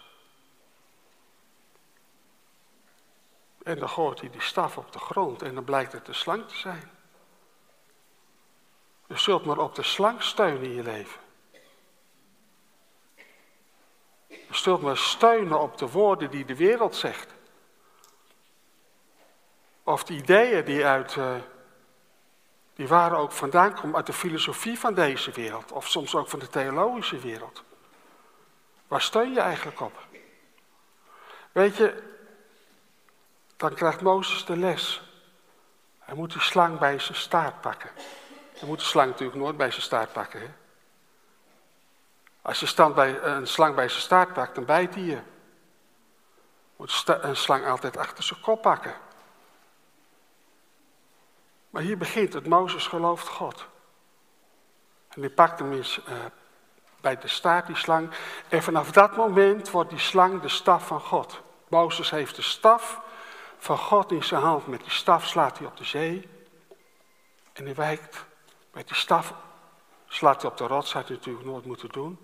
En 3.64 3.80
dan 3.80 3.90
gooit 3.90 4.20
hij 4.20 4.30
die 4.30 4.42
staf 4.42 4.78
op 4.78 4.92
de 4.92 5.00
grond 5.00 5.42
en 5.42 5.56
dan 5.56 5.64
blijkt 5.64 5.92
het 5.92 6.06
de 6.06 6.14
slang 6.14 6.48
te 6.48 6.58
zijn. 6.58 6.92
Je 9.08 9.18
zult 9.18 9.46
maar 9.46 9.58
op 9.58 9.76
de 9.76 9.84
slang 9.84 10.24
steunen 10.24 10.64
in 10.64 10.74
je 10.74 10.84
leven. 10.84 11.22
Je 14.28 14.35
zult 14.50 14.82
maar 14.82 14.98
steunen 14.98 15.60
op 15.60 15.78
de 15.78 15.90
woorden 15.90 16.32
die 16.32 16.46
de 16.46 16.56
wereld 16.56 16.96
zegt. 16.96 17.34
Of 19.84 20.04
de 20.04 20.14
ideeën 20.14 20.66
die 20.66 20.86
uit, 20.86 21.16
uh, 21.16 21.36
die 22.76 22.88
waren 22.88 23.18
ook 23.18 23.32
vandaan 23.32 23.74
komen 23.74 23.96
uit 23.96 24.06
de 24.06 24.14
filosofie 24.14 24.80
van 24.80 24.94
deze 24.94 25.32
wereld. 25.32 25.72
Of 25.72 25.88
soms 25.88 26.16
ook 26.16 26.30
van 26.30 26.40
de 26.40 26.50
theologische 26.50 27.20
wereld. 27.20 27.64
Waar 28.88 29.02
steun 29.02 29.34
je 29.34 29.40
eigenlijk 29.40 29.80
op? 29.80 30.08
Weet 31.52 31.76
je, 31.76 32.04
dan 33.58 33.74
krijgt 33.74 34.02
Mozes 34.02 34.46
de 34.46 34.58
les. 34.58 35.02
Hij 36.00 36.16
moet 36.16 36.32
die 36.32 36.42
slang 36.42 36.80
bij 36.80 37.00
zijn 37.00 37.18
staart 37.18 37.62
pakken. 37.62 37.90
Hij 38.54 38.68
moet 38.68 38.80
de 38.80 38.86
slang 38.86 39.10
natuurlijk 39.10 39.40
nooit 39.40 39.58
bij 39.58 39.72
zijn 39.72 39.82
staart 39.82 40.14
pakken. 40.14 40.40
Hè? 40.40 40.48
Als 42.46 42.60
je 42.60 42.66
stand 42.66 42.96
bij, 42.96 43.22
een 43.22 43.48
slang 43.48 43.76
bij 43.76 43.90
zijn 43.90 44.02
staart 44.02 44.34
pakt, 44.34 44.56
dan 44.56 44.66
bijt 44.66 44.96
hij 44.96 45.04
je. 45.04 45.20
Moet 46.76 47.04
een 47.08 47.36
slang 47.36 47.66
altijd 47.66 47.98
achter 47.98 48.24
zijn 48.24 48.40
kop 48.40 48.62
pakken. 48.62 48.94
Maar 51.70 51.82
hier 51.82 51.98
begint 51.98 52.34
het, 52.34 52.48
Mozes 52.48 52.88
gelooft 52.88 53.28
God. 53.28 53.66
En 55.10 55.22
die 55.22 55.30
pakt 55.30 55.60
hem 55.60 55.74
eens 55.74 56.00
uh, 56.10 56.16
bij 57.02 57.18
de 57.18 57.28
staart, 57.28 57.68
die 57.68 57.76
slang. 57.76 58.10
En 58.50 58.64
vanaf 58.64 58.92
dat 58.92 59.16
moment 59.16 59.70
wordt 59.70 59.90
die 59.90 60.00
slang 60.00 60.42
de 60.42 60.50
staf 60.50 60.88
van 60.88 61.02
God. 61.02 61.42
Mozes 61.68 62.10
heeft 62.10 62.36
de 62.36 62.42
staf 62.42 63.02
van 63.58 63.78
God 63.78 64.12
in 64.12 64.24
zijn 64.24 64.42
hand. 64.42 64.68
Met 64.68 64.82
die 64.82 64.92
staf 64.92 65.26
slaat 65.28 65.58
hij 65.58 65.68
op 65.68 65.78
de 65.78 65.86
zee. 65.86 66.30
En 67.54 67.66
hij 67.66 67.76
wijkt. 67.76 68.26
Met 68.72 68.88
die 68.88 68.98
staf 68.98 69.34
slaat 70.08 70.42
hij 70.42 70.52
op 70.52 70.58
de 70.58 70.68
rots. 70.68 70.94
Had 70.94 71.08
hij 71.08 71.18
natuurlijk 71.18 71.46
nooit 71.46 71.66
moeten 71.66 71.90
doen. 71.90 72.20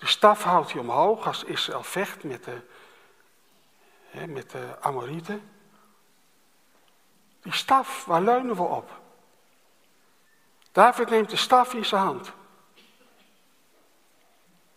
De 0.00 0.06
staf 0.06 0.42
houdt 0.42 0.72
hij 0.72 0.80
omhoog 0.80 1.26
als 1.26 1.44
Israël 1.44 1.82
vecht 1.82 2.24
met 2.24 2.44
de, 2.44 2.60
hè, 4.06 4.26
met 4.26 4.50
de 4.50 4.76
Amorieten. 4.80 5.50
Die 7.42 7.52
staf, 7.52 8.04
waar 8.04 8.22
leunen 8.22 8.56
we 8.56 8.62
op? 8.62 9.00
David 10.72 11.10
neemt 11.10 11.30
de 11.30 11.36
staf 11.36 11.74
in 11.74 11.84
zijn 11.84 12.02
hand. 12.02 12.32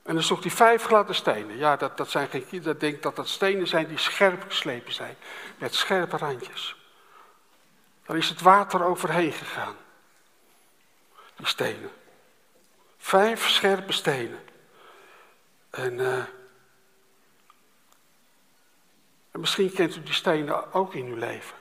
En 0.04 0.14
dan 0.14 0.24
zoekt 0.24 0.44
hij 0.44 0.52
vijf 0.52 0.84
gladde 0.84 1.14
stenen. 1.14 1.58
Ja, 1.58 1.76
dat, 1.76 1.98
dat 1.98 2.10
zijn 2.10 2.28
geen 2.28 2.62
dat 2.62 2.80
denkt 2.80 3.04
dat 3.04 3.16
dat 3.16 3.28
stenen 3.28 3.68
zijn 3.68 3.88
die 3.88 3.98
scherp 3.98 4.44
geslepen 4.44 4.94
zijn. 4.94 5.16
Met 5.58 5.76
scherpe 5.76 6.18
randjes. 6.18 6.76
Dan 8.06 8.16
is 8.16 8.30
het 8.30 8.42
water 8.42 8.84
overheen 8.84 9.32
gegaan. 9.32 9.76
Die 11.36 11.48
stenen. 11.48 11.92
Vijf 12.98 13.50
scherpe 13.50 13.92
stenen. 13.92 14.52
En, 15.74 15.94
uh, 15.94 16.18
en 19.32 19.40
misschien 19.40 19.74
kent 19.74 19.96
u 19.96 20.04
die 20.04 20.14
stenen 20.14 20.74
ook 20.74 20.94
in 20.94 21.06
uw 21.06 21.16
leven. 21.16 21.58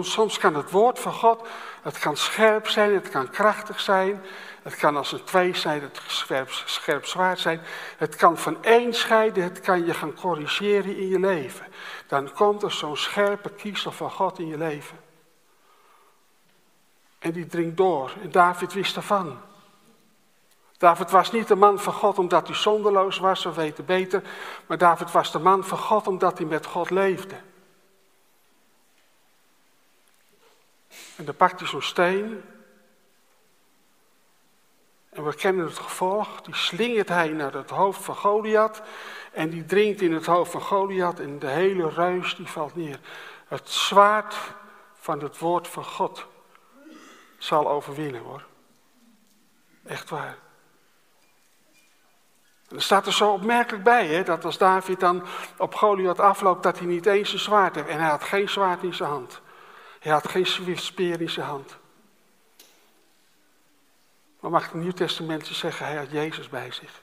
Soms 0.00 0.38
kan 0.38 0.54
het 0.54 0.70
woord 0.70 0.98
van 0.98 1.12
God, 1.12 1.48
het 1.82 1.98
kan 1.98 2.16
scherp 2.16 2.68
zijn, 2.68 2.94
het 2.94 3.08
kan 3.08 3.30
krachtig 3.30 3.80
zijn, 3.80 4.22
het 4.62 4.76
kan 4.76 4.96
als 4.96 5.12
een 5.12 5.24
tweezijdig 5.24 5.90
scherp, 6.06 6.50
scherp 6.50 7.06
zwaard 7.06 7.38
zijn. 7.38 7.60
Het 7.96 8.16
kan 8.16 8.38
van 8.38 8.62
één 8.62 8.94
scheiden, 8.94 9.42
het 9.42 9.60
kan 9.60 9.84
je 9.84 9.94
gaan 9.94 10.14
corrigeren 10.14 10.96
in 10.96 11.08
je 11.08 11.20
leven. 11.20 11.66
Dan 12.06 12.32
komt 12.32 12.62
er 12.62 12.72
zo'n 12.72 12.96
scherpe 12.96 13.50
kiezel 13.50 13.92
van 13.92 14.10
God 14.10 14.38
in 14.38 14.46
je 14.46 14.58
leven. 14.58 14.98
En 17.18 17.32
die 17.32 17.46
dringt 17.46 17.76
door. 17.76 18.12
En 18.22 18.30
David 18.30 18.72
wist 18.72 18.96
ervan. 18.96 19.40
David 20.78 21.10
was 21.10 21.32
niet 21.32 21.48
de 21.48 21.54
man 21.54 21.78
van 21.78 21.92
God 21.92 22.18
omdat 22.18 22.46
hij 22.46 22.56
zonderloos 22.56 23.18
was, 23.18 23.44
we 23.44 23.52
weten 23.52 23.84
beter. 23.84 24.22
Maar 24.66 24.78
David 24.78 25.12
was 25.12 25.32
de 25.32 25.38
man 25.38 25.64
van 25.64 25.78
God 25.78 26.06
omdat 26.06 26.38
hij 26.38 26.46
met 26.46 26.66
God 26.66 26.90
leefde. 26.90 27.34
En 31.16 31.24
dan 31.24 31.36
pakt 31.36 31.60
hij 31.60 31.68
zo'n 31.68 31.82
steen 31.82 32.42
en 35.16 35.24
we 35.24 35.34
kennen 35.34 35.66
het 35.66 35.78
gevolg. 35.78 36.40
Die 36.40 36.54
slingert 36.54 37.08
hij 37.08 37.28
naar 37.28 37.52
het 37.52 37.70
hoofd 37.70 38.04
van 38.04 38.16
Goliath. 38.16 38.82
En 39.32 39.50
die 39.50 39.64
dringt 39.64 40.00
in 40.00 40.12
het 40.12 40.26
hoofd 40.26 40.50
van 40.50 40.60
Goliath. 40.60 41.20
En 41.20 41.38
de 41.38 41.46
hele 41.46 41.88
reus 41.88 42.34
die 42.34 42.46
valt 42.46 42.76
neer. 42.76 43.00
Het 43.48 43.68
zwaard 43.68 44.36
van 44.94 45.22
het 45.22 45.38
woord 45.38 45.68
van 45.68 45.84
God 45.84 46.26
zal 47.38 47.68
overwinnen 47.68 48.22
hoor. 48.22 48.44
Echt 49.84 50.10
waar. 50.10 50.38
Er 52.76 52.82
staat 52.82 53.06
er 53.06 53.12
zo 53.12 53.32
opmerkelijk 53.32 53.84
bij, 53.84 54.06
hè, 54.06 54.22
dat 54.22 54.44
als 54.44 54.58
David 54.58 55.00
dan 55.00 55.22
op 55.58 55.74
Goliath 55.74 56.20
afloopt, 56.20 56.62
dat 56.62 56.78
hij 56.78 56.86
niet 56.86 57.06
eens 57.06 57.32
een 57.32 57.38
zwaard 57.38 57.74
heeft. 57.74 57.88
En 57.88 58.00
hij 58.00 58.10
had 58.10 58.24
geen 58.24 58.48
zwaard 58.48 58.82
in 58.82 58.94
zijn 58.94 59.10
hand. 59.10 59.40
Hij 60.00 60.12
had 60.12 60.28
geen 60.28 60.46
speer 60.76 61.20
in 61.20 61.30
zijn 61.30 61.46
hand. 61.46 61.76
Maar 64.40 64.50
mag 64.50 64.64
het 64.64 64.74
Nieuw 64.74 64.92
Testament 64.92 65.46
zeggen, 65.46 65.86
hij 65.86 65.96
had 65.96 66.10
Jezus 66.10 66.48
bij 66.48 66.72
zich. 66.72 67.02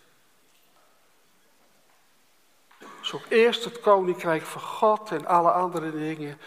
Zoek 3.01 3.21
eerst 3.29 3.63
het 3.63 3.79
koninkrijk 3.79 4.41
van 4.41 4.61
God 4.61 5.11
en 5.11 5.25
alle 5.25 5.51
andere 5.51 5.91
dingen 5.91 6.39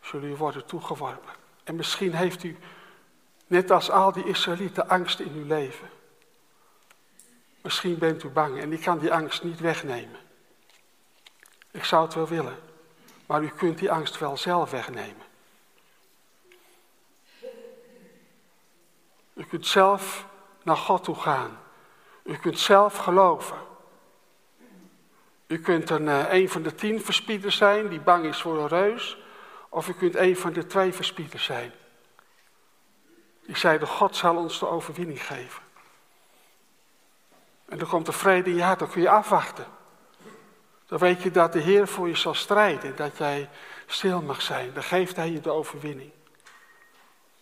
zullen 0.00 0.30
u 0.30 0.36
worden 0.36 0.66
toegeworpen. 0.66 1.32
En 1.64 1.76
misschien 1.76 2.14
heeft 2.14 2.42
u, 2.42 2.58
net 3.46 3.70
als 3.70 3.90
al 3.90 4.12
die 4.12 4.24
Israëlieten, 4.24 4.88
angst 4.88 5.20
in 5.20 5.32
uw 5.34 5.46
leven. 5.46 5.88
Misschien 7.64 7.98
bent 7.98 8.22
u 8.22 8.28
bang 8.28 8.60
en 8.60 8.72
ik 8.72 8.80
kan 8.80 8.98
die 8.98 9.12
angst 9.12 9.42
niet 9.42 9.60
wegnemen. 9.60 10.20
Ik 11.70 11.84
zou 11.84 12.04
het 12.04 12.14
wel 12.14 12.28
willen, 12.28 12.58
maar 13.26 13.42
u 13.42 13.48
kunt 13.48 13.78
die 13.78 13.90
angst 13.90 14.18
wel 14.18 14.36
zelf 14.36 14.70
wegnemen. 14.70 15.26
U 19.34 19.44
kunt 19.44 19.66
zelf 19.66 20.26
naar 20.62 20.76
God 20.76 21.04
toe 21.04 21.14
gaan. 21.14 21.58
U 22.22 22.36
kunt 22.36 22.58
zelf 22.58 22.96
geloven. 22.96 23.58
U 25.46 25.60
kunt 25.60 25.90
een, 25.90 26.06
uh, 26.06 26.32
een 26.32 26.48
van 26.48 26.62
de 26.62 26.74
tien 26.74 27.00
verspieders 27.00 27.56
zijn 27.56 27.88
die 27.88 28.00
bang 28.00 28.24
is 28.24 28.40
voor 28.40 28.58
een 28.58 28.68
reus. 28.68 29.18
Of 29.68 29.88
u 29.88 29.92
kunt 29.92 30.16
een 30.16 30.36
van 30.36 30.52
de 30.52 30.66
twee 30.66 30.92
verspieders 30.92 31.44
zijn. 31.44 31.72
Die 33.42 33.56
zeiden, 33.56 33.88
God 33.88 34.16
zal 34.16 34.36
ons 34.36 34.58
de 34.58 34.68
overwinning 34.68 35.26
geven. 35.26 35.63
En 37.64 37.78
dan 37.78 37.88
komt 37.88 38.06
de 38.06 38.12
vrede 38.12 38.50
in 38.50 38.56
je 38.56 38.62
hart, 38.62 38.78
dan 38.78 38.90
kun 38.90 39.02
je 39.02 39.10
afwachten. 39.10 39.66
Dan 40.86 40.98
weet 40.98 41.22
je 41.22 41.30
dat 41.30 41.52
de 41.52 41.58
Heer 41.58 41.88
voor 41.88 42.08
je 42.08 42.16
zal 42.16 42.34
strijden, 42.34 42.96
dat 42.96 43.16
jij 43.16 43.48
stil 43.86 44.22
mag 44.22 44.42
zijn. 44.42 44.72
Dan 44.74 44.82
geeft 44.82 45.16
Hij 45.16 45.30
je 45.30 45.40
de 45.40 45.50
overwinning. 45.50 46.10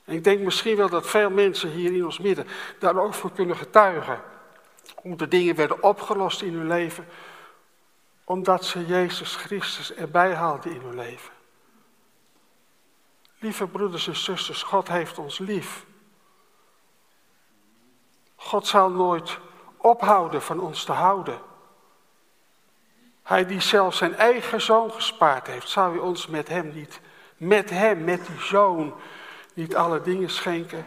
En 0.05 0.15
ik 0.15 0.25
denk 0.25 0.41
misschien 0.41 0.77
wel 0.77 0.89
dat 0.89 1.07
veel 1.07 1.31
mensen 1.31 1.71
hier 1.71 1.93
in 1.93 2.05
ons 2.05 2.19
midden 2.19 2.47
daar 2.79 2.97
ook 2.97 3.15
voor 3.15 3.33
kunnen 3.33 3.57
getuigen. 3.57 4.21
Hoe 4.95 5.17
de 5.17 5.29
dingen 5.29 5.55
werden 5.55 5.83
opgelost 5.83 6.43
in 6.43 6.55
hun 6.55 6.67
leven, 6.67 7.07
omdat 8.25 8.65
ze 8.65 8.87
Jezus 8.87 9.37
Christus 9.37 9.95
erbij 9.95 10.35
haalden 10.35 10.73
in 10.73 10.81
hun 10.81 10.95
leven. 10.95 11.33
Lieve 13.39 13.67
broeders 13.67 14.07
en 14.07 14.17
zusters, 14.17 14.63
God 14.63 14.89
heeft 14.89 15.19
ons 15.19 15.39
lief. 15.39 15.85
God 18.37 18.67
zal 18.67 18.91
nooit 18.91 19.39
ophouden 19.83 20.43
van 20.43 20.61
ons 20.61 20.85
te 20.85 20.93
houden. 20.93 21.41
Hij 23.23 23.47
die 23.47 23.61
zelf 23.61 23.95
zijn 23.95 24.15
eigen 24.15 24.61
zoon 24.61 24.93
gespaard 24.93 25.47
heeft, 25.47 25.69
zou 25.69 25.93
hij 25.93 26.01
ons 26.01 26.27
met 26.27 26.49
hem 26.49 26.73
niet, 26.73 27.01
met 27.37 27.71
hem, 27.71 28.05
met 28.05 28.27
die 28.27 28.41
zoon, 28.41 28.95
niet 29.55 29.77
alle 29.77 30.01
dingen 30.01 30.31
schenken? 30.31 30.87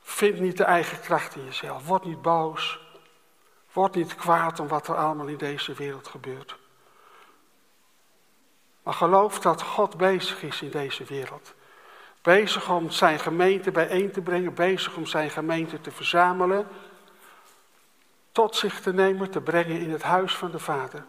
Vind 0.00 0.40
niet 0.40 0.56
de 0.56 0.64
eigen 0.64 1.00
kracht 1.00 1.36
in 1.36 1.44
jezelf. 1.44 1.86
Word 1.86 2.04
niet 2.04 2.22
boos. 2.22 2.80
Word 3.72 3.94
niet 3.94 4.14
kwaad 4.14 4.60
om 4.60 4.68
wat 4.68 4.88
er 4.88 4.96
allemaal 4.96 5.26
in 5.26 5.36
deze 5.36 5.72
wereld 5.72 6.08
gebeurt. 6.08 6.56
Maar 8.82 8.94
geloof 8.94 9.40
dat 9.40 9.62
God 9.62 9.96
bezig 9.96 10.42
is 10.42 10.62
in 10.62 10.70
deze 10.70 11.04
wereld. 11.04 11.54
Bezig 12.22 12.70
om 12.70 12.90
zijn 12.90 13.18
gemeente 13.18 13.70
bijeen 13.70 14.12
te 14.12 14.20
brengen, 14.20 14.54
bezig 14.54 14.96
om 14.96 15.06
zijn 15.06 15.30
gemeente 15.30 15.80
te 15.80 15.90
verzamelen, 15.90 16.68
tot 18.32 18.56
zich 18.56 18.80
te 18.80 18.92
nemen, 18.92 19.30
te 19.30 19.40
brengen 19.40 19.80
in 19.80 19.90
het 19.90 20.02
huis 20.02 20.36
van 20.36 20.50
de 20.50 20.58
Vader. 20.58 21.04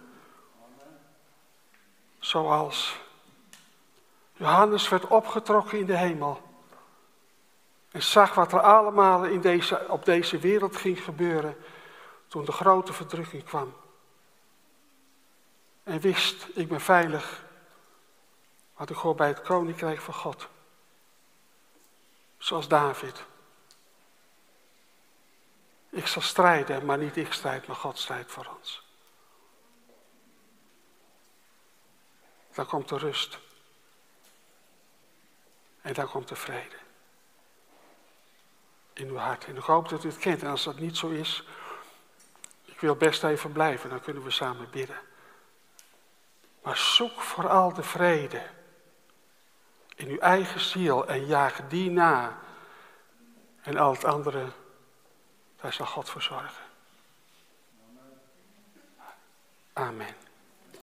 Zoals 2.19 2.99
Johannes 4.33 4.89
werd 4.89 5.07
opgetrokken 5.07 5.79
in 5.79 5.85
de 5.85 5.97
hemel 5.97 6.41
en 7.91 8.03
zag 8.03 8.33
wat 8.33 8.53
er 8.53 8.61
allemaal 8.61 9.23
in 9.23 9.41
deze, 9.41 9.85
op 9.89 10.05
deze 10.05 10.37
wereld 10.37 10.77
ging 10.77 11.03
gebeuren 11.03 11.55
toen 12.27 12.45
de 12.45 12.51
grote 12.51 12.93
verdrukking 12.93 13.43
kwam. 13.43 13.73
En 15.83 15.99
wist, 15.99 16.47
ik 16.53 16.67
ben 16.67 16.81
veilig, 16.81 17.43
want 18.75 18.89
ik 18.89 18.95
hoor 18.95 19.15
bij 19.15 19.27
het 19.27 19.41
koninkrijk 19.41 19.99
van 19.99 20.13
God. 20.13 20.47
Zoals 22.43 22.67
David. 22.67 23.23
Ik 25.89 26.07
zal 26.07 26.21
strijden, 26.21 26.85
maar 26.85 26.97
niet 26.97 27.17
ik 27.17 27.33
strijd, 27.33 27.67
maar 27.67 27.75
God 27.75 27.99
strijdt 27.99 28.31
voor 28.31 28.55
ons. 28.57 28.83
Dan 32.53 32.65
komt 32.65 32.89
de 32.89 32.97
rust. 32.97 33.39
En 35.81 35.93
dan 35.93 36.09
komt 36.09 36.27
de 36.27 36.35
vrede. 36.35 36.75
In 38.93 39.07
uw 39.07 39.17
hart. 39.17 39.45
En 39.45 39.55
ik 39.55 39.63
hoop 39.63 39.89
dat 39.89 40.03
u 40.03 40.09
het 40.09 40.17
kent. 40.17 40.41
En 40.41 40.49
als 40.49 40.63
dat 40.63 40.79
niet 40.79 40.97
zo 40.97 41.09
is, 41.09 41.43
ik 42.65 42.79
wil 42.79 42.95
best 42.95 43.23
even 43.23 43.51
blijven, 43.51 43.89
dan 43.89 44.01
kunnen 44.01 44.23
we 44.23 44.31
samen 44.31 44.69
bidden. 44.69 44.99
Maar 46.61 46.77
zoek 46.77 47.21
vooral 47.21 47.73
de 47.73 47.83
vrede 47.83 48.49
in 49.95 50.07
uw 50.07 50.19
eigen 50.19 50.59
ziel 50.59 51.07
en 51.07 51.25
jaag 51.25 51.61
die 51.67 51.91
na. 51.91 52.37
En 53.61 53.77
al 53.77 53.91
het 53.91 54.03
andere, 54.03 54.45
daar 55.61 55.73
zal 55.73 55.85
God 55.85 56.09
voor 56.09 56.21
zorgen. 56.21 56.63
Amen. 59.73 60.22